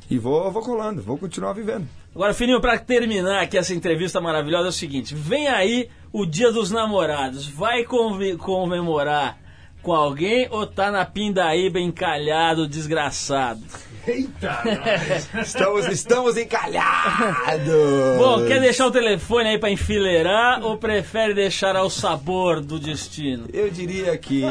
e 0.09 0.17
vou, 0.17 0.51
vou 0.51 0.61
colando, 0.61 1.01
vou 1.01 1.17
continuar 1.17 1.53
vivendo. 1.53 1.87
Agora, 2.13 2.33
Fininho, 2.33 2.61
pra 2.61 2.77
terminar 2.77 3.41
aqui 3.41 3.57
essa 3.57 3.73
entrevista 3.73 4.21
maravilhosa, 4.21 4.67
é 4.67 4.69
o 4.69 4.73
seguinte: 4.73 5.15
vem 5.15 5.47
aí 5.47 5.89
o 6.11 6.25
Dia 6.25 6.51
dos 6.51 6.69
Namorados. 6.69 7.47
Vai 7.47 7.83
comemorar 7.83 9.39
com 9.81 9.91
alguém 9.91 10.47
ou 10.49 10.65
tá 10.65 10.89
na 10.89 11.05
pindaíba 11.05 11.79
encalhado, 11.79 12.67
desgraçado? 12.67 13.61
Eita! 14.05 14.61
Estamos, 15.41 15.87
estamos 15.87 16.37
encalhados! 16.37 18.17
Bom, 18.17 18.45
quer 18.45 18.59
deixar 18.59 18.87
o 18.87 18.91
telefone 18.91 19.49
aí 19.49 19.57
pra 19.57 19.71
enfileirar 19.71 20.61
ou 20.61 20.77
prefere 20.77 21.33
deixar 21.33 21.75
ao 21.77 21.89
sabor 21.89 22.59
do 22.59 22.77
destino? 22.77 23.47
Eu 23.53 23.69
diria 23.71 24.17
que 24.17 24.43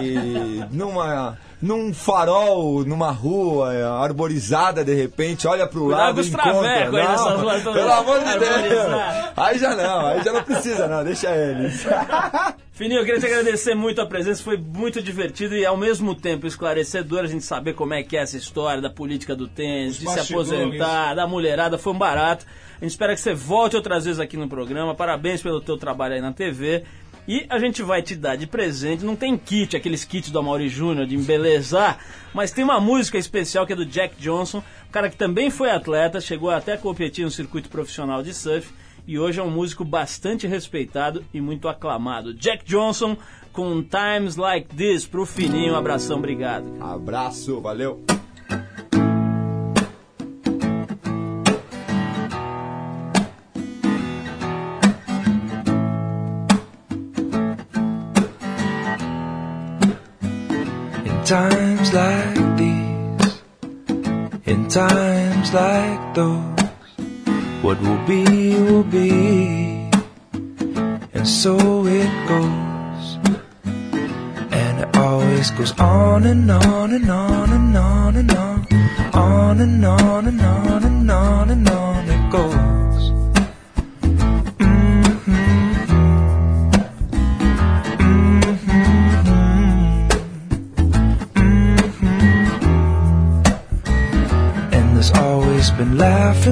numa, 0.71 1.39
num 1.63 1.95
farol, 1.95 2.85
numa 2.85 3.13
rua 3.13 3.73
é, 3.73 3.85
arborizada, 3.85 4.85
de 4.85 4.93
repente, 4.93 5.47
olha 5.47 5.65
pro 5.65 5.85
Cuidado 5.85 6.17
lado 6.17 6.23
e 6.23 6.29
encontra. 6.29 6.91
Não, 6.91 7.73
pelo 7.73 7.93
amor 7.93 8.19
de 8.19 8.39
Deus! 8.41 9.33
Aí 9.37 9.59
já 9.59 9.77
não, 9.77 10.07
aí 10.07 10.25
já 10.25 10.33
não 10.33 10.43
precisa 10.43 10.89
não, 10.89 11.05
deixa 11.05 11.31
eles. 11.31 11.87
Fininho, 12.73 13.01
eu 13.01 13.05
queria 13.05 13.21
te 13.21 13.27
agradecer 13.27 13.77
muito 13.77 14.01
a 14.01 14.07
presença, 14.07 14.43
foi 14.43 14.57
muito 14.57 15.01
divertido 15.01 15.55
e 15.55 15.65
ao 15.65 15.77
mesmo 15.77 16.17
tempo 16.17 16.49
esclarecedor 16.49 17.21
a 17.21 17.27
gente 17.27 17.45
saber 17.45 17.75
como 17.75 17.95
é 17.95 18.03
que 18.03 18.17
é 18.17 18.23
essa 18.23 18.37
história 18.37 18.83
da 18.83 18.91
política 18.91 19.37
do 19.37 19.47
tênis, 19.47 19.99
Os 19.99 20.01
de 20.01 20.11
se 20.11 20.33
aposentar, 20.33 21.15
da 21.15 21.29
mulherada, 21.29 21.79
foi 21.79 21.93
um 21.93 21.99
barato. 21.99 22.45
A 22.81 22.85
gente 22.85 22.91
espera 22.91 23.15
que 23.15 23.21
você 23.21 23.35
volte 23.35 23.77
outras 23.77 24.05
vezes 24.05 24.19
aqui 24.19 24.37
no 24.37 24.49
programa. 24.49 24.93
Parabéns 24.97 25.41
pelo 25.41 25.61
teu 25.61 25.79
trabalho 25.79 26.15
aí 26.15 26.21
na 26.21 26.33
TV. 26.33 26.83
E 27.27 27.47
a 27.49 27.59
gente 27.59 27.83
vai 27.83 28.03
te 28.03 28.17
dar 28.17 28.37
de 28.37 28.47
presente, 28.47 29.05
não 29.05 29.15
tem 29.15 29.39
kit, 29.39 29.77
aqueles 29.77 30.05
kits 30.05 30.31
do 30.31 30.39
Amaury 30.39 30.69
Júnior 30.69 31.07
de 31.07 31.15
embelezar, 31.15 31.99
mas 32.35 32.51
tem 32.51 32.65
uma 32.65 32.81
música 32.81 33.17
especial 33.17 33.65
que 33.65 33.73
é 33.73 33.77
do 33.77 33.87
Jack 33.87 34.17
Johnson, 34.17 34.59
um 34.59 34.91
cara 34.91 35.09
que 35.09 35.17
também 35.17 35.51
foi 35.51 35.71
atleta, 35.71 36.21
chegou 36.21 36.51
até 36.51 36.73
a 36.73 36.79
competir 36.79 37.25
no 37.25 37.31
circuito 37.31 37.69
profissional 37.69 38.23
de 38.23 38.35
surf 38.35 38.73
e 39.07 39.19
hoje 39.19 39.41
é 39.41 39.43
um 39.43 39.51
músico 39.51 39.85
bastante 39.85 40.47
respeitado 40.47 41.25
e 41.33 41.41
muito 41.41 41.69
aclamado. 41.69 42.35
Jack 42.35 42.65
Johnson 42.65 43.17
com 43.53 43.83
Times 43.83 44.37
Like 44.37 44.75
This 44.75 45.07
pro 45.07 45.27
Fininho. 45.27 45.75
Um 45.75 45.77
abração, 45.77 46.19
obrigado. 46.19 46.67
Abraço, 46.81 47.61
valeu. 47.61 48.03
Times 61.25 61.93
like 61.95 62.57
these, 62.59 63.43
in 64.45 64.69
times 64.69 65.55
like 65.55 66.15
those, 66.15 66.61
what 67.63 67.81
will 67.81 68.05
be 68.07 68.55
will 68.61 68.83
be, 68.83 69.89
and 71.15 71.27
so 71.27 71.87
it 71.87 72.29
goes. 72.29 73.19
And 74.51 74.81
it 74.81 74.97
always 74.97 75.51
goes 75.53 75.79
on 75.79 76.27
and 76.27 76.51
on 76.51 76.93
and 76.93 77.09
on 77.09 77.51
and 77.51 77.77
on 77.77 78.17
and 78.17 78.31
on, 78.33 78.67
on 79.15 79.61
and 79.61 79.85
on 79.85 80.27
and 80.27 80.41
on 80.41 80.85
and 80.85 81.11
on 81.11 81.51
and 81.51 81.69
on 81.69 82.09
it 82.09 82.33
goes. 82.33 82.82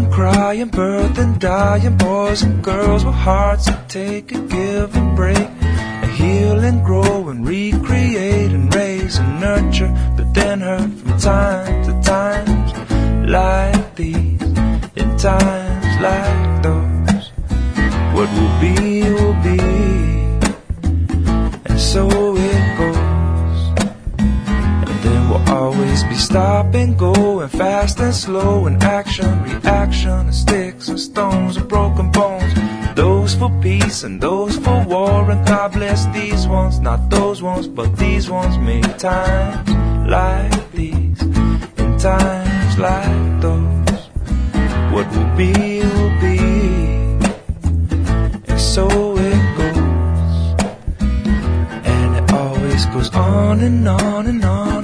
Laughing, 0.00 0.12
crying, 0.12 0.70
birthing, 0.70 1.38
dying, 1.38 1.96
boys 1.96 2.42
and 2.42 2.62
girls 2.62 3.04
with 3.04 3.14
hearts 3.14 3.66
that 3.66 3.88
take 3.88 4.32
and 4.32 4.50
give 4.50 4.94
and 4.96 5.16
break. 5.16 5.36
And 5.36 6.10
heal 6.12 6.58
and 6.60 6.84
grow 6.84 7.28
and 7.28 7.46
recreate 7.46 8.52
and 8.52 8.74
raise 8.74 9.18
and 9.18 9.40
nurture, 9.40 9.92
but 10.16 10.32
then 10.34 10.60
hurt 10.60 10.90
from 10.90 11.18
time 11.18 11.84
to 11.84 12.02
times 12.02 12.72
like 13.28 13.96
these, 13.96 14.42
in 14.96 15.16
times 15.18 16.00
like 16.00 16.62
those. 16.62 17.32
What 18.14 18.28
will 18.36 18.60
be, 18.60 19.02
will 19.02 19.34
be, 19.42 19.60
and 21.66 21.80
so 21.80 22.08
it 22.36 22.78
goes. 22.78 23.60
And 24.18 25.02
there 25.04 25.28
will 25.28 25.48
always 25.48 26.04
be 26.04 26.14
stop 26.14 26.69
and 26.80 26.98
go 26.98 27.40
and 27.40 27.52
fast 27.52 28.00
and 28.00 28.14
slow 28.14 28.66
and 28.66 28.82
action, 28.82 29.42
reaction 29.44 30.10
and 30.10 30.34
sticks 30.34 30.88
and 30.88 30.98
stones 30.98 31.56
and 31.58 31.68
broken 31.68 32.10
bones. 32.10 32.54
Those 32.94 33.34
for 33.34 33.50
peace 33.60 34.02
and 34.02 34.20
those 34.20 34.56
for 34.56 34.82
war 34.86 35.30
and 35.30 35.46
God 35.46 35.72
bless 35.72 36.06
these 36.06 36.48
ones, 36.48 36.80
not 36.80 37.10
those 37.10 37.42
ones, 37.42 37.68
but 37.68 37.96
these 37.96 38.30
ones 38.30 38.56
make 38.58 38.96
times 38.96 39.68
like 40.08 40.72
these, 40.72 41.20
in 41.22 41.98
times 41.98 42.78
like 42.78 43.40
those. 43.42 44.00
What 44.92 45.06
will 45.14 45.36
be, 45.36 45.52
will 45.80 46.16
be, 46.26 46.38
and 48.50 48.60
so 48.60 48.86
it 49.18 49.40
goes. 49.58 49.76
And 51.92 52.16
it 52.16 52.32
always 52.32 52.86
goes 52.86 53.14
on 53.14 53.60
and 53.60 53.86
on 53.86 54.26
and 54.26 54.44
on 54.44 54.79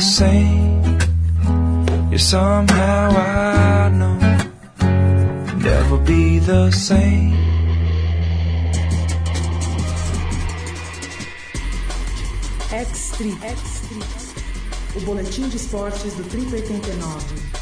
the 0.00 0.06
same. 0.06 0.98
Yeah, 2.10 2.16
somehow 2.16 3.10
I 3.10 3.90
know 3.90 4.18
never 5.56 5.98
be 5.98 6.38
the 6.38 6.70
same. 6.70 7.36
X-Trip. 12.72 13.36
O 14.96 15.00
boletim 15.00 15.48
de 15.48 15.56
esportes 15.56 16.14
do 16.14 16.24
Trip 16.24 16.54
89. 16.54 17.59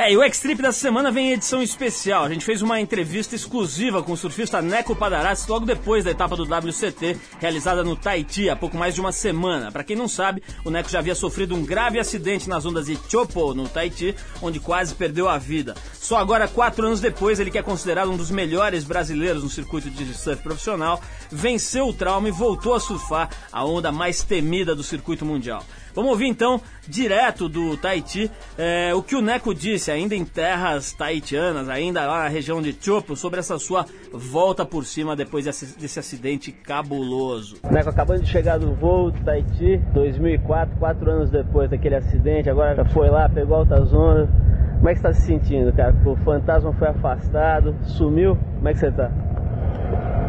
É, 0.00 0.12
e 0.12 0.16
o 0.16 0.22
X-Trip 0.22 0.62
dessa 0.62 0.78
semana 0.78 1.10
vem 1.10 1.30
em 1.30 1.32
edição 1.32 1.60
especial. 1.60 2.22
A 2.22 2.28
gente 2.28 2.44
fez 2.44 2.62
uma 2.62 2.80
entrevista 2.80 3.34
exclusiva 3.34 4.00
com 4.00 4.12
o 4.12 4.16
surfista 4.16 4.62
Neco 4.62 4.94
Padarassi 4.94 5.50
logo 5.50 5.66
depois 5.66 6.04
da 6.04 6.12
etapa 6.12 6.36
do 6.36 6.44
WCT, 6.44 7.18
realizada 7.40 7.82
no 7.82 7.96
Tahiti 7.96 8.48
há 8.48 8.54
pouco 8.54 8.76
mais 8.76 8.94
de 8.94 9.00
uma 9.00 9.10
semana. 9.10 9.72
Para 9.72 9.82
quem 9.82 9.96
não 9.96 10.06
sabe, 10.06 10.40
o 10.64 10.70
Neco 10.70 10.88
já 10.88 11.00
havia 11.00 11.16
sofrido 11.16 11.52
um 11.56 11.64
grave 11.64 11.98
acidente 11.98 12.48
nas 12.48 12.64
ondas 12.64 12.86
de 12.86 12.96
Chopo, 13.10 13.52
no 13.54 13.68
Tahiti, 13.68 14.14
onde 14.40 14.60
quase 14.60 14.94
perdeu 14.94 15.28
a 15.28 15.36
vida. 15.36 15.74
Só 15.94 16.16
agora, 16.18 16.46
quatro 16.46 16.86
anos 16.86 17.00
depois, 17.00 17.40
ele 17.40 17.50
que 17.50 17.58
é 17.58 17.62
considerado 17.62 18.08
um 18.08 18.16
dos 18.16 18.30
melhores 18.30 18.84
brasileiros 18.84 19.42
no 19.42 19.50
circuito 19.50 19.90
de 19.90 20.14
surf 20.14 20.40
profissional, 20.44 21.02
venceu 21.28 21.88
o 21.88 21.92
trauma 21.92 22.28
e 22.28 22.30
voltou 22.30 22.72
a 22.72 22.78
surfar 22.78 23.30
a 23.50 23.64
onda 23.64 23.90
mais 23.90 24.22
temida 24.22 24.76
do 24.76 24.84
circuito 24.84 25.26
mundial. 25.26 25.64
Vamos 25.94 26.10
ouvir 26.10 26.26
então, 26.26 26.60
direto 26.86 27.48
do 27.48 27.76
Tahiti, 27.76 28.30
é, 28.56 28.94
o 28.94 29.02
que 29.02 29.16
o 29.16 29.20
Neco 29.20 29.54
disse, 29.54 29.90
ainda 29.90 30.14
em 30.14 30.24
terras 30.24 30.92
tahitianas, 30.92 31.68
ainda 31.68 32.06
lá 32.06 32.24
na 32.24 32.28
região 32.28 32.62
de 32.62 32.76
Chopo, 32.80 33.16
sobre 33.16 33.40
essa 33.40 33.58
sua 33.58 33.84
volta 34.12 34.64
por 34.64 34.84
cima 34.84 35.16
depois 35.16 35.44
desse, 35.44 35.78
desse 35.78 35.98
acidente 35.98 36.52
cabuloso. 36.52 37.56
Neco, 37.70 37.90
acabando 37.90 38.22
de 38.22 38.30
chegar 38.30 38.58
do 38.58 38.74
voo 38.74 39.10
do 39.10 39.20
Tahiti, 39.24 39.78
2004, 39.92 40.76
quatro 40.78 41.10
anos 41.10 41.30
depois 41.30 41.70
daquele 41.70 41.96
acidente, 41.96 42.48
agora 42.48 42.74
já 42.74 42.84
foi 42.86 43.08
lá, 43.08 43.28
pegou 43.28 43.56
altas 43.58 43.92
ondas. 43.92 44.28
Como 44.76 44.88
é 44.88 44.92
que 44.92 44.98
está 45.00 45.12
se 45.12 45.22
sentindo, 45.22 45.72
cara? 45.72 45.94
O 46.06 46.16
fantasma 46.18 46.72
foi 46.74 46.88
afastado, 46.88 47.74
sumiu, 47.82 48.36
como 48.56 48.68
é 48.68 48.72
que 48.72 48.78
você 48.78 48.92
tá? 48.92 49.10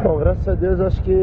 Bom, 0.02 0.16
graças 0.16 0.48
a 0.48 0.54
Deus 0.54 0.80
acho 0.80 1.02
que 1.02 1.14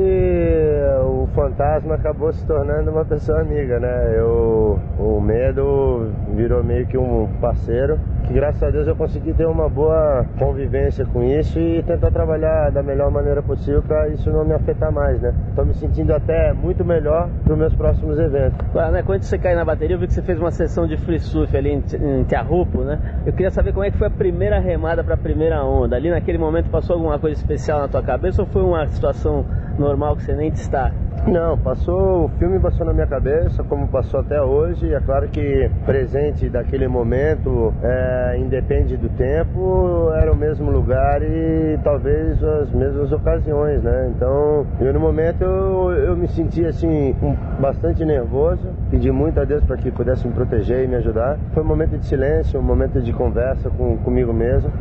o 1.04 1.28
fantasma 1.34 1.96
acabou 1.96 2.32
se 2.32 2.46
tornando 2.46 2.92
uma 2.92 3.04
pessoa 3.04 3.42
amiga, 3.42 3.80
né? 3.80 4.16
Eu, 4.16 4.80
o 5.00 5.20
medo 5.20 6.12
virou 6.36 6.64
meio 6.64 6.86
que 6.86 6.96
um 6.96 7.28
parceiro, 7.42 8.00
que 8.28 8.34
graças 8.34 8.62
a 8.62 8.70
Deus 8.70 8.86
eu 8.86 8.96
consegui 8.96 9.34
ter 9.34 9.46
uma 9.46 9.70
boa 9.70 10.26
convivência 10.38 11.06
com 11.06 11.24
isso 11.24 11.58
e 11.58 11.82
tentar 11.84 12.12
trabalhar 12.12 12.70
da 12.72 12.84
melhor 12.84 13.10
maneira 13.10 13.42
possível 13.42 13.82
para 13.82 14.10
isso 14.10 14.30
não 14.30 14.44
me 14.44 14.54
afetar 14.54 14.92
mais, 14.92 15.22
né? 15.22 15.34
Tô 15.56 15.64
me 15.64 15.74
sentindo 15.74 16.14
até 16.14 16.52
muito 16.52 16.84
melhor 16.84 17.30
para 17.44 17.54
os 17.54 17.60
meus 17.60 17.74
próximos 17.74 18.20
eventos. 18.20 18.60
Agora, 18.70 18.92
né, 18.92 19.04
quando 19.04 19.24
você 19.24 19.38
caiu 19.38 19.56
na 19.56 19.64
bateria, 19.64 19.96
eu 19.96 20.00
vi 20.00 20.08
que 20.08 20.14
você 20.14 20.22
fez 20.22 20.38
uma 20.40 20.52
sessão 20.52 20.86
de 20.86 20.98
free 20.98 21.20
surf 21.20 21.56
ali 21.56 21.70
em, 21.70 21.84
em 22.02 22.24
Tiarrupo, 22.26 22.82
né? 22.82 23.00
Eu 23.26 23.32
queria 23.32 23.50
saber 23.50 23.72
como 23.72 23.86
é 23.86 23.92
que 23.92 23.98
foi 23.98 24.08
a 24.08 24.12
primeira 24.12 24.60
remada 24.60 25.04
para 25.04 25.14
a 25.14 25.18
primeira 25.18 25.64
onda. 25.64 25.96
Ali 25.96 26.10
naquele 26.10 26.38
momento 26.38 26.70
passou 26.70 26.96
alguma 26.96 27.18
coisa 27.18 27.40
especial 27.40 27.80
na 27.80 27.88
tua 27.88 28.04
cabeça 28.04 28.42
ou 28.42 28.48
foi 28.48 28.62
uma 28.62 28.86
situação 28.88 29.46
normal 29.82 30.16
que 30.16 30.24
você 30.24 30.36
nem 30.36 30.52
destaca? 30.52 31.08
Não, 31.26 31.58
passou, 31.58 32.26
o 32.26 32.30
filme 32.40 32.58
passou 32.58 32.86
na 32.86 32.94
minha 32.94 33.06
cabeça, 33.06 33.62
como 33.64 33.86
passou 33.90 34.22
até 34.22 34.42
hoje. 34.42 34.94
É 34.94 35.00
claro 35.02 35.28
que 35.28 35.70
presente 35.86 36.48
daquele 36.48 36.88
momento, 36.88 37.74
é, 37.84 38.38
independe 38.40 38.96
do 38.96 39.10
tempo, 39.10 40.10
era 40.16 40.32
o 40.32 40.36
mesmo 40.38 40.72
lugar 40.72 41.22
e 41.22 41.78
talvez 41.84 42.42
as 42.42 42.72
mesmas 42.72 43.12
ocasiões, 43.12 43.84
né? 43.84 44.12
Então, 44.16 44.66
eu 44.80 44.94
no 44.94 45.02
momento 45.02 45.44
eu, 45.44 45.92
eu 45.92 46.16
me 46.16 46.30
senti 46.30 46.66
assim, 46.66 47.14
bastante 47.60 48.06
nervoso, 48.06 48.70
pedi 48.90 49.12
muito 49.12 49.40
a 49.40 49.44
Deus 49.44 49.64
para 49.66 49.76
que 49.76 49.92
pudesse 49.92 50.26
me 50.26 50.34
proteger 50.34 50.86
e 50.86 50.88
me 50.88 50.96
ajudar. 50.96 51.38
Foi 51.54 51.62
um 51.62 51.68
momento 51.68 51.98
de 51.98 52.06
silêncio, 52.06 52.58
um 52.58 52.64
momento 52.64 53.02
de 53.02 53.12
conversa 53.12 53.70
com, 53.70 53.98
comigo 53.98 54.32
mesmo. 54.32 54.72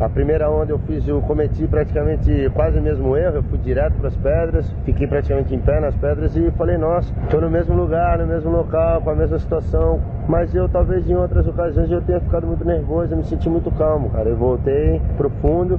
A 0.00 0.08
primeira 0.08 0.50
onda 0.50 0.72
eu 0.72 0.78
fiz, 0.80 1.06
eu 1.06 1.20
cometi 1.22 1.66
praticamente 1.68 2.50
quase 2.54 2.78
o 2.78 2.82
mesmo 2.82 3.16
erro, 3.16 3.36
eu 3.36 3.42
fui 3.44 3.58
direto 3.58 3.94
para 3.94 4.08
as 4.08 4.16
pedras, 4.16 4.74
fiquei 4.84 5.06
praticamente 5.06 5.54
em 5.54 5.60
pé 5.60 5.80
nas 5.80 5.94
pedras 5.94 6.36
e 6.36 6.50
falei, 6.52 6.76
nossa, 6.76 7.12
estou 7.22 7.40
no 7.40 7.48
mesmo 7.48 7.74
lugar, 7.74 8.18
no 8.18 8.26
mesmo 8.26 8.50
local, 8.50 9.00
com 9.00 9.10
a 9.10 9.14
mesma 9.14 9.38
situação. 9.38 10.00
Mas 10.28 10.54
eu 10.54 10.68
talvez 10.68 11.08
em 11.08 11.14
outras 11.14 11.46
ocasiões 11.46 11.90
eu 11.90 12.00
tenha 12.00 12.20
ficado 12.20 12.46
muito 12.46 12.64
nervoso, 12.64 13.12
eu 13.12 13.18
me 13.18 13.24
senti 13.24 13.48
muito 13.48 13.70
calmo, 13.72 14.10
cara. 14.10 14.28
Eu 14.28 14.36
voltei 14.36 15.00
profundo 15.16 15.78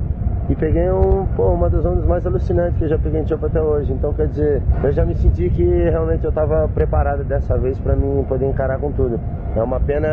e 0.49 0.55
peguei 0.55 0.89
um, 0.91 1.25
pô, 1.35 1.49
uma 1.49 1.69
das 1.69 1.85
ondas 1.85 2.05
mais 2.05 2.25
alucinantes 2.25 2.77
que 2.77 2.83
eu 2.85 2.89
já 2.89 2.97
peguei 2.97 3.21
em 3.21 3.27
Chopo 3.27 3.45
até 3.45 3.61
hoje. 3.61 3.93
Então, 3.93 4.13
quer 4.13 4.27
dizer, 4.27 4.61
eu 4.83 4.91
já 4.91 5.05
me 5.05 5.15
senti 5.15 5.49
que 5.49 5.63
realmente 5.63 6.23
eu 6.23 6.29
estava 6.29 6.67
preparado 6.67 7.23
dessa 7.23 7.57
vez 7.57 7.79
para 7.79 7.95
mim 7.95 8.23
poder 8.27 8.45
encarar 8.45 8.77
com 8.79 8.91
tudo. 8.91 9.19
É 9.55 9.61
uma 9.61 9.79
pena 9.79 10.07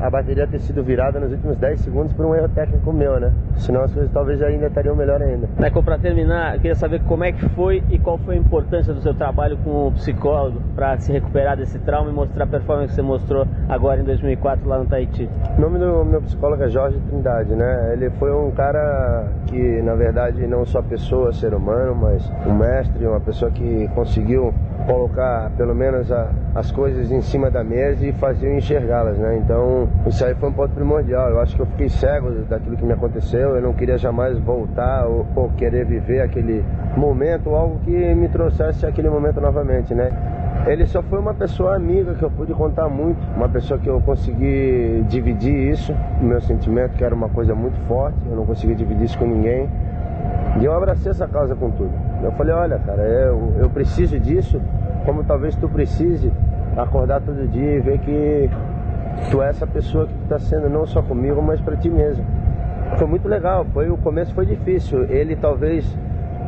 a 0.00 0.10
bateria 0.10 0.46
ter 0.46 0.58
sido 0.58 0.82
virada 0.82 1.20
nos 1.20 1.30
últimos 1.30 1.56
10 1.58 1.80
segundos 1.80 2.12
por 2.14 2.24
um 2.24 2.34
erro 2.34 2.48
técnico 2.48 2.92
meu, 2.92 3.20
né? 3.20 3.32
Senão 3.56 3.82
as 3.82 3.92
coisas 3.92 4.10
talvez 4.12 4.42
ainda 4.42 4.66
estariam 4.66 4.96
melhor 4.96 5.20
ainda. 5.20 5.48
Neco, 5.58 5.82
para 5.82 5.98
terminar, 5.98 6.54
eu 6.54 6.60
queria 6.60 6.74
saber 6.74 7.00
como 7.04 7.22
é 7.22 7.32
que 7.32 7.46
foi 7.50 7.82
e 7.90 7.98
qual 7.98 8.18
foi 8.18 8.36
a 8.36 8.38
importância 8.38 8.92
do 8.94 9.00
seu 9.00 9.14
trabalho 9.14 9.58
com 9.58 9.88
o 9.88 9.92
psicólogo 9.92 10.60
para 10.74 10.96
se 10.98 11.12
recuperar 11.12 11.56
desse 11.56 11.78
trauma 11.80 12.10
e 12.10 12.14
mostrar 12.14 12.44
a 12.44 12.46
performance 12.46 12.88
que 12.88 12.94
você 12.94 13.02
mostrou 13.02 13.46
agora 13.68 14.00
em 14.00 14.04
2004 14.04 14.68
lá 14.68 14.78
no 14.78 14.86
Tahiti. 14.86 15.28
O 15.56 15.60
nome 15.60 15.78
do 15.78 16.04
meu 16.04 16.22
psicólogo 16.22 16.62
é 16.62 16.68
Jorge 16.68 16.98
Trindade, 17.08 17.54
né? 17.54 17.92
Ele 17.92 18.10
foi 18.10 18.32
um 18.34 18.50
cara 18.52 19.28
que, 19.52 19.82
na 19.82 19.94
verdade, 19.94 20.46
não 20.46 20.64
só 20.64 20.80
pessoa, 20.80 21.30
ser 21.30 21.52
humano, 21.52 21.94
mas 21.94 22.26
um 22.46 22.54
mestre, 22.54 23.06
uma 23.06 23.20
pessoa 23.20 23.50
que 23.50 23.86
conseguiu 23.94 24.52
colocar 24.86 25.50
pelo 25.56 25.74
menos 25.74 26.10
a, 26.10 26.30
as 26.54 26.72
coisas 26.72 27.12
em 27.12 27.20
cima 27.20 27.50
da 27.50 27.62
mesa 27.62 28.04
e 28.06 28.12
fazer 28.12 28.56
enxergá-las, 28.56 29.18
né? 29.18 29.36
Então, 29.36 29.88
isso 30.06 30.24
aí 30.24 30.34
foi 30.34 30.48
um 30.48 30.52
ponto 30.52 30.74
primordial. 30.74 31.28
Eu 31.28 31.40
acho 31.40 31.54
que 31.54 31.60
eu 31.60 31.66
fiquei 31.66 31.90
cego 31.90 32.30
daquilo 32.48 32.76
que 32.76 32.84
me 32.84 32.94
aconteceu. 32.94 33.54
Eu 33.54 33.62
não 33.62 33.74
queria 33.74 33.98
jamais 33.98 34.38
voltar 34.38 35.06
ou, 35.06 35.26
ou 35.36 35.50
querer 35.50 35.84
viver 35.84 36.22
aquele 36.22 36.64
momento, 36.96 37.50
algo 37.50 37.78
que 37.80 38.14
me 38.14 38.28
trouxesse 38.28 38.86
aquele 38.86 39.10
momento 39.10 39.40
novamente, 39.40 39.94
né? 39.94 40.10
Ele 40.66 40.86
só 40.86 41.02
foi 41.02 41.18
uma 41.18 41.34
pessoa 41.34 41.74
amiga 41.74 42.14
que 42.14 42.22
eu 42.22 42.30
pude 42.30 42.54
contar 42.54 42.88
muito, 42.88 43.18
uma 43.36 43.48
pessoa 43.48 43.80
que 43.80 43.88
eu 43.88 44.00
consegui 44.00 45.04
dividir 45.08 45.72
isso, 45.72 45.92
o 46.20 46.24
meu 46.24 46.40
sentimento, 46.40 46.92
que 46.92 47.02
era 47.02 47.12
uma 47.12 47.28
coisa 47.28 47.52
muito 47.52 47.76
forte, 47.88 48.16
eu 48.30 48.36
não 48.36 48.46
consegui 48.46 48.76
dividir 48.76 49.04
isso 49.04 49.18
com 49.18 49.26
ninguém. 49.26 49.68
E 50.60 50.64
eu 50.64 50.72
abracei 50.72 51.10
essa 51.10 51.26
causa 51.26 51.56
com 51.56 51.68
tudo. 51.70 51.90
Eu 52.22 52.30
falei, 52.32 52.54
olha, 52.54 52.78
cara, 52.78 53.02
eu, 53.02 53.54
eu 53.58 53.70
preciso 53.70 54.20
disso, 54.20 54.60
como 55.04 55.24
talvez 55.24 55.56
tu 55.56 55.68
precise 55.68 56.32
acordar 56.76 57.20
todo 57.20 57.48
dia 57.48 57.78
e 57.78 57.80
ver 57.80 57.98
que 57.98 58.48
tu 59.32 59.42
é 59.42 59.48
essa 59.48 59.66
pessoa 59.66 60.06
que 60.06 60.14
tu 60.14 60.28
tá 60.28 60.38
sendo 60.38 60.70
não 60.70 60.86
só 60.86 61.02
comigo, 61.02 61.42
mas 61.42 61.60
para 61.60 61.76
ti 61.76 61.90
mesmo. 61.90 62.24
Foi 62.98 63.08
muito 63.08 63.26
legal, 63.26 63.66
foi 63.72 63.90
o 63.90 63.96
começo 63.96 64.32
foi 64.32 64.46
difícil. 64.46 65.04
Ele 65.10 65.34
talvez 65.34 65.98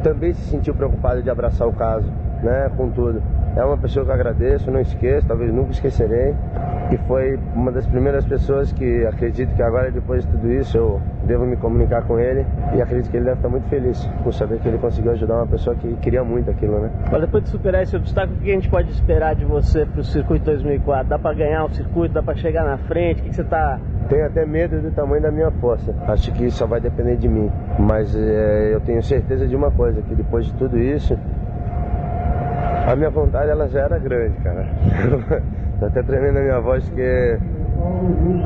também 0.04 0.32
se 0.34 0.42
sentiu 0.50 0.72
preocupado 0.72 1.20
de 1.20 1.30
abraçar 1.30 1.66
o 1.66 1.72
caso. 1.72 2.08
Né, 2.44 2.70
com 2.76 2.90
tudo. 2.90 3.22
É 3.56 3.64
uma 3.64 3.76
pessoa 3.76 4.04
que 4.04 4.10
eu 4.10 4.14
agradeço, 4.14 4.70
não 4.70 4.80
esqueço, 4.80 5.26
talvez 5.26 5.52
nunca 5.52 5.70
esquecerei. 5.70 6.34
E 6.90 6.98
foi 7.08 7.38
uma 7.54 7.72
das 7.72 7.86
primeiras 7.86 8.24
pessoas 8.24 8.72
que 8.72 9.06
acredito 9.06 9.54
que 9.54 9.62
agora, 9.62 9.90
depois 9.90 10.24
de 10.24 10.30
tudo 10.30 10.52
isso, 10.52 10.76
eu 10.76 11.00
devo 11.24 11.46
me 11.46 11.56
comunicar 11.56 12.02
com 12.02 12.18
ele. 12.18 12.44
E 12.74 12.82
acredito 12.82 13.10
que 13.10 13.16
ele 13.16 13.24
deve 13.24 13.38
estar 13.38 13.48
muito 13.48 13.68
feliz 13.68 14.04
por 14.22 14.34
saber 14.34 14.58
que 14.58 14.68
ele 14.68 14.78
conseguiu 14.78 15.12
ajudar 15.12 15.36
uma 15.36 15.46
pessoa 15.46 15.74
que 15.76 15.94
queria 15.96 16.22
muito 16.22 16.50
aquilo, 16.50 16.80
né? 16.80 16.90
Mas 17.10 17.20
depois 17.22 17.44
de 17.44 17.50
superar 17.50 17.82
esse 17.82 17.96
obstáculo, 17.96 18.36
o 18.38 18.42
que 18.42 18.50
a 18.50 18.54
gente 18.54 18.68
pode 18.68 18.90
esperar 18.90 19.34
de 19.34 19.44
você 19.44 19.86
pro 19.86 20.04
circuito 20.04 20.44
2004? 20.46 21.08
Dá 21.08 21.18
pra 21.18 21.32
ganhar 21.32 21.64
o 21.64 21.72
circuito? 21.72 22.14
Dá 22.14 22.22
pra 22.22 22.34
chegar 22.34 22.64
na 22.64 22.76
frente? 22.76 23.20
O 23.20 23.22
que, 23.24 23.30
que 23.30 23.36
você 23.36 23.44
tá... 23.44 23.78
Tenho 24.08 24.26
até 24.26 24.44
medo 24.44 24.80
do 24.80 24.90
tamanho 24.90 25.22
da 25.22 25.30
minha 25.30 25.50
força. 25.52 25.94
Acho 26.06 26.30
que 26.32 26.44
isso 26.44 26.58
só 26.58 26.66
vai 26.66 26.80
depender 26.80 27.16
de 27.16 27.28
mim. 27.28 27.50
Mas 27.78 28.14
é, 28.14 28.74
eu 28.74 28.80
tenho 28.80 29.02
certeza 29.02 29.46
de 29.46 29.56
uma 29.56 29.70
coisa, 29.70 30.02
que 30.02 30.14
depois 30.14 30.44
de 30.44 30.52
tudo 30.54 30.78
isso, 30.78 31.18
a 32.86 32.94
minha 32.94 33.10
vontade 33.10 33.50
ela 33.50 33.68
já 33.68 33.80
era 33.80 33.98
grande, 33.98 34.36
cara. 34.40 34.66
Tô 35.80 35.86
até 35.86 36.02
tremendo 36.02 36.38
a 36.38 36.42
minha 36.42 36.60
voz 36.60 36.84
porque 36.88 37.38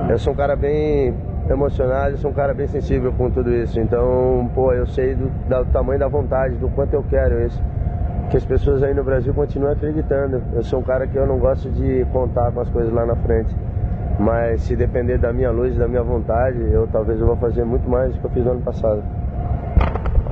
eu 0.09 0.19
sou 0.19 0.33
um 0.33 0.37
cara 0.37 0.57
bem 0.57 1.15
emocionado, 1.51 2.13
eu 2.13 2.19
sou 2.19 2.31
um 2.31 2.35
cara 2.35 2.55
bem 2.55 2.67
sensível 2.67 3.13
com 3.13 3.31
tudo 3.31 3.53
isso. 3.53 3.81
Então, 3.81 4.51
pô, 4.55 4.73
eu 4.73 4.87
sei 4.87 5.15
do, 5.15 5.29
do 5.29 5.65
tamanho 5.73 5.99
da 5.99 6.09
vontade, 6.09 6.55
do 6.57 6.69
quanto 6.71 6.95
eu 6.95 7.05
quero 7.09 7.45
isso. 7.45 7.63
Que 8.31 8.37
as 8.37 8.45
pessoas 8.45 8.83
aí 8.83 8.95
no 8.95 9.03
Brasil 9.03 9.33
continuem 9.35 9.73
acreditando. 9.73 10.43
Eu 10.55 10.63
sou 10.63 10.81
um 10.81 10.83
cara 10.83 11.07
que 11.07 11.17
eu 11.17 11.27
não 11.27 11.39
gosto 11.39 11.71
de 11.71 12.07
contar 12.13 12.53
com 12.53 12.61
as 12.61 12.69
coisas 12.71 12.93
lá 12.93 13.05
na 13.05 13.17
frente. 13.17 13.55
Mas 14.19 14.63
se 14.63 14.77
depender 14.77 15.19
da 15.19 15.33
minha 15.33 15.51
luz 15.51 15.75
e 15.75 15.79
da 15.79 15.89
minha 15.89 16.03
vontade, 16.03 16.59
eu 16.73 16.87
talvez 16.89 17.21
eu 17.21 17.27
vou 17.27 17.37
fazer 17.37 17.65
muito 17.65 17.89
mais 17.89 18.13
do 18.13 18.21
que 18.21 18.27
eu 18.27 18.31
fiz 18.31 18.45
no 18.45 18.53
ano 18.53 18.61
passado. 18.61 19.03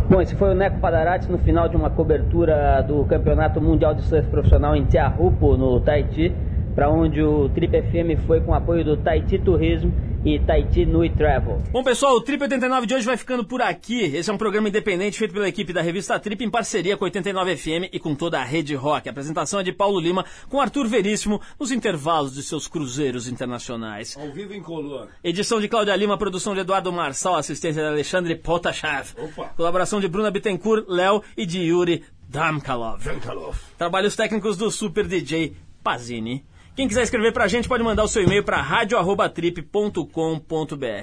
Bom, 0.08 0.20
esse 0.20 0.36
foi 0.36 0.52
o 0.52 0.54
Neco 0.54 0.78
Padarati 0.78 1.32
no 1.32 1.36
final 1.36 1.68
de 1.68 1.76
uma 1.76 1.90
cobertura 1.90 2.80
do 2.80 3.04
Campeonato 3.06 3.60
Mundial 3.60 3.92
de 3.92 4.02
Surf 4.02 4.28
Profissional 4.28 4.76
em 4.76 4.84
Tiahupo, 4.84 5.56
no 5.56 5.80
Tahiti, 5.80 6.32
para 6.76 6.90
onde 6.90 7.22
o 7.22 7.48
Trip 7.48 7.72
FM 7.72 8.26
foi 8.26 8.38
com 8.42 8.52
apoio 8.52 8.84
do 8.84 8.98
Tahiti 8.98 9.38
Turismo 9.38 9.94
e 10.22 10.38
Tahiti 10.38 10.84
Nui 10.84 11.08
Travel. 11.08 11.62
Bom, 11.72 11.82
pessoal, 11.82 12.16
o 12.16 12.20
Trip 12.20 12.42
89 12.42 12.86
de 12.86 12.94
hoje 12.94 13.06
vai 13.06 13.16
ficando 13.16 13.46
por 13.46 13.62
aqui. 13.62 14.02
Esse 14.14 14.28
é 14.28 14.32
um 14.32 14.36
programa 14.36 14.68
independente 14.68 15.18
feito 15.18 15.32
pela 15.32 15.48
equipe 15.48 15.72
da 15.72 15.80
revista 15.80 16.20
Trip 16.20 16.44
em 16.44 16.50
parceria 16.50 16.94
com 16.94 17.04
89 17.06 17.56
FM 17.56 17.88
e 17.90 17.98
com 17.98 18.14
toda 18.14 18.38
a 18.38 18.44
rede 18.44 18.74
rock. 18.74 19.08
A 19.08 19.10
apresentação 19.10 19.60
é 19.60 19.62
de 19.62 19.72
Paulo 19.72 19.98
Lima 19.98 20.26
com 20.50 20.60
Arthur 20.60 20.86
Veríssimo 20.86 21.40
nos 21.58 21.72
intervalos 21.72 22.34
de 22.34 22.42
seus 22.42 22.68
cruzeiros 22.68 23.26
internacionais. 23.26 24.14
Ao 24.14 24.30
vivo 24.30 24.52
em 24.52 24.60
color. 24.60 25.08
Edição 25.24 25.58
de 25.58 25.68
Cláudia 25.68 25.96
Lima, 25.96 26.18
produção 26.18 26.52
de 26.52 26.60
Eduardo 26.60 26.92
Marçal, 26.92 27.36
assistência 27.36 27.80
de 27.80 27.88
Alexandre 27.88 28.34
Potashev. 28.34 29.14
Opa. 29.16 29.44
Colaboração 29.56 29.98
de 29.98 30.08
Bruna 30.08 30.30
Bittencourt, 30.30 30.84
Léo 30.88 31.22
e 31.38 31.46
de 31.46 31.58
Yuri 31.60 32.04
Damkalov. 32.28 33.02
Dankalov. 33.02 33.56
Trabalhos 33.78 34.14
técnicos 34.14 34.58
do 34.58 34.70
Super 34.70 35.06
DJ 35.06 35.56
Pazini. 35.82 36.44
Quem 36.76 36.86
quiser 36.86 37.02
escrever 37.04 37.32
pra 37.32 37.48
gente 37.48 37.66
pode 37.66 37.82
mandar 37.82 38.04
o 38.04 38.08
seu 38.08 38.22
e-mail 38.22 38.44
pra 38.44 38.60
radio@trip.com.br. 38.60 40.04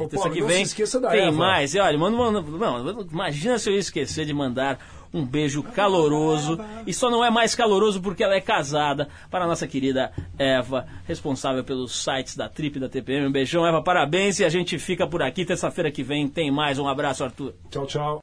Ô, 0.02 0.10
Isso 0.14 0.28
aqui 0.28 0.42
vem. 0.44 0.64
tem 1.10 1.28
Eva. 1.28 1.32
mais. 1.38 1.74
E 1.74 1.80
olha, 1.80 1.98
manda, 1.98 2.16
manda, 2.16 2.42
não, 2.42 3.02
imagina 3.12 3.58
se 3.58 3.72
eu 3.72 3.76
esquecer 3.76 4.26
de 4.26 4.34
mandar 4.34 4.78
um 5.12 5.26
beijo 5.26 5.64
caloroso. 5.64 6.60
E 6.86 6.94
só 6.94 7.10
não 7.10 7.26
é 7.26 7.30
mais 7.32 7.56
caloroso 7.56 8.00
porque 8.02 8.24
ela 8.24 8.36
é 8.36 8.42
casada 8.42 9.08
para 9.32 9.46
a 9.46 9.48
nossa 9.48 9.68
querida 9.68 10.12
Eva, 10.38 10.86
responsável 11.06 11.64
pelos 11.64 12.04
sites 12.04 12.36
da 12.36 12.48
Trip 12.48 12.78
e 12.78 12.80
da 12.80 12.88
TPM. 12.90 13.26
Um 13.28 13.32
beijão, 13.32 13.66
Eva, 13.66 13.82
parabéns. 13.82 14.40
E 14.40 14.46
a 14.46 14.50
gente 14.50 14.78
fica 14.78 15.08
por 15.08 15.22
aqui. 15.24 15.44
Terça-feira 15.44 15.92
que 15.92 16.04
vem 16.04 16.28
tem 16.28 16.52
mais. 16.52 16.78
Um 16.78 16.88
abraço, 16.88 17.24
Arthur. 17.24 17.54
Tchau, 17.72 17.88
tchau. 17.88 18.22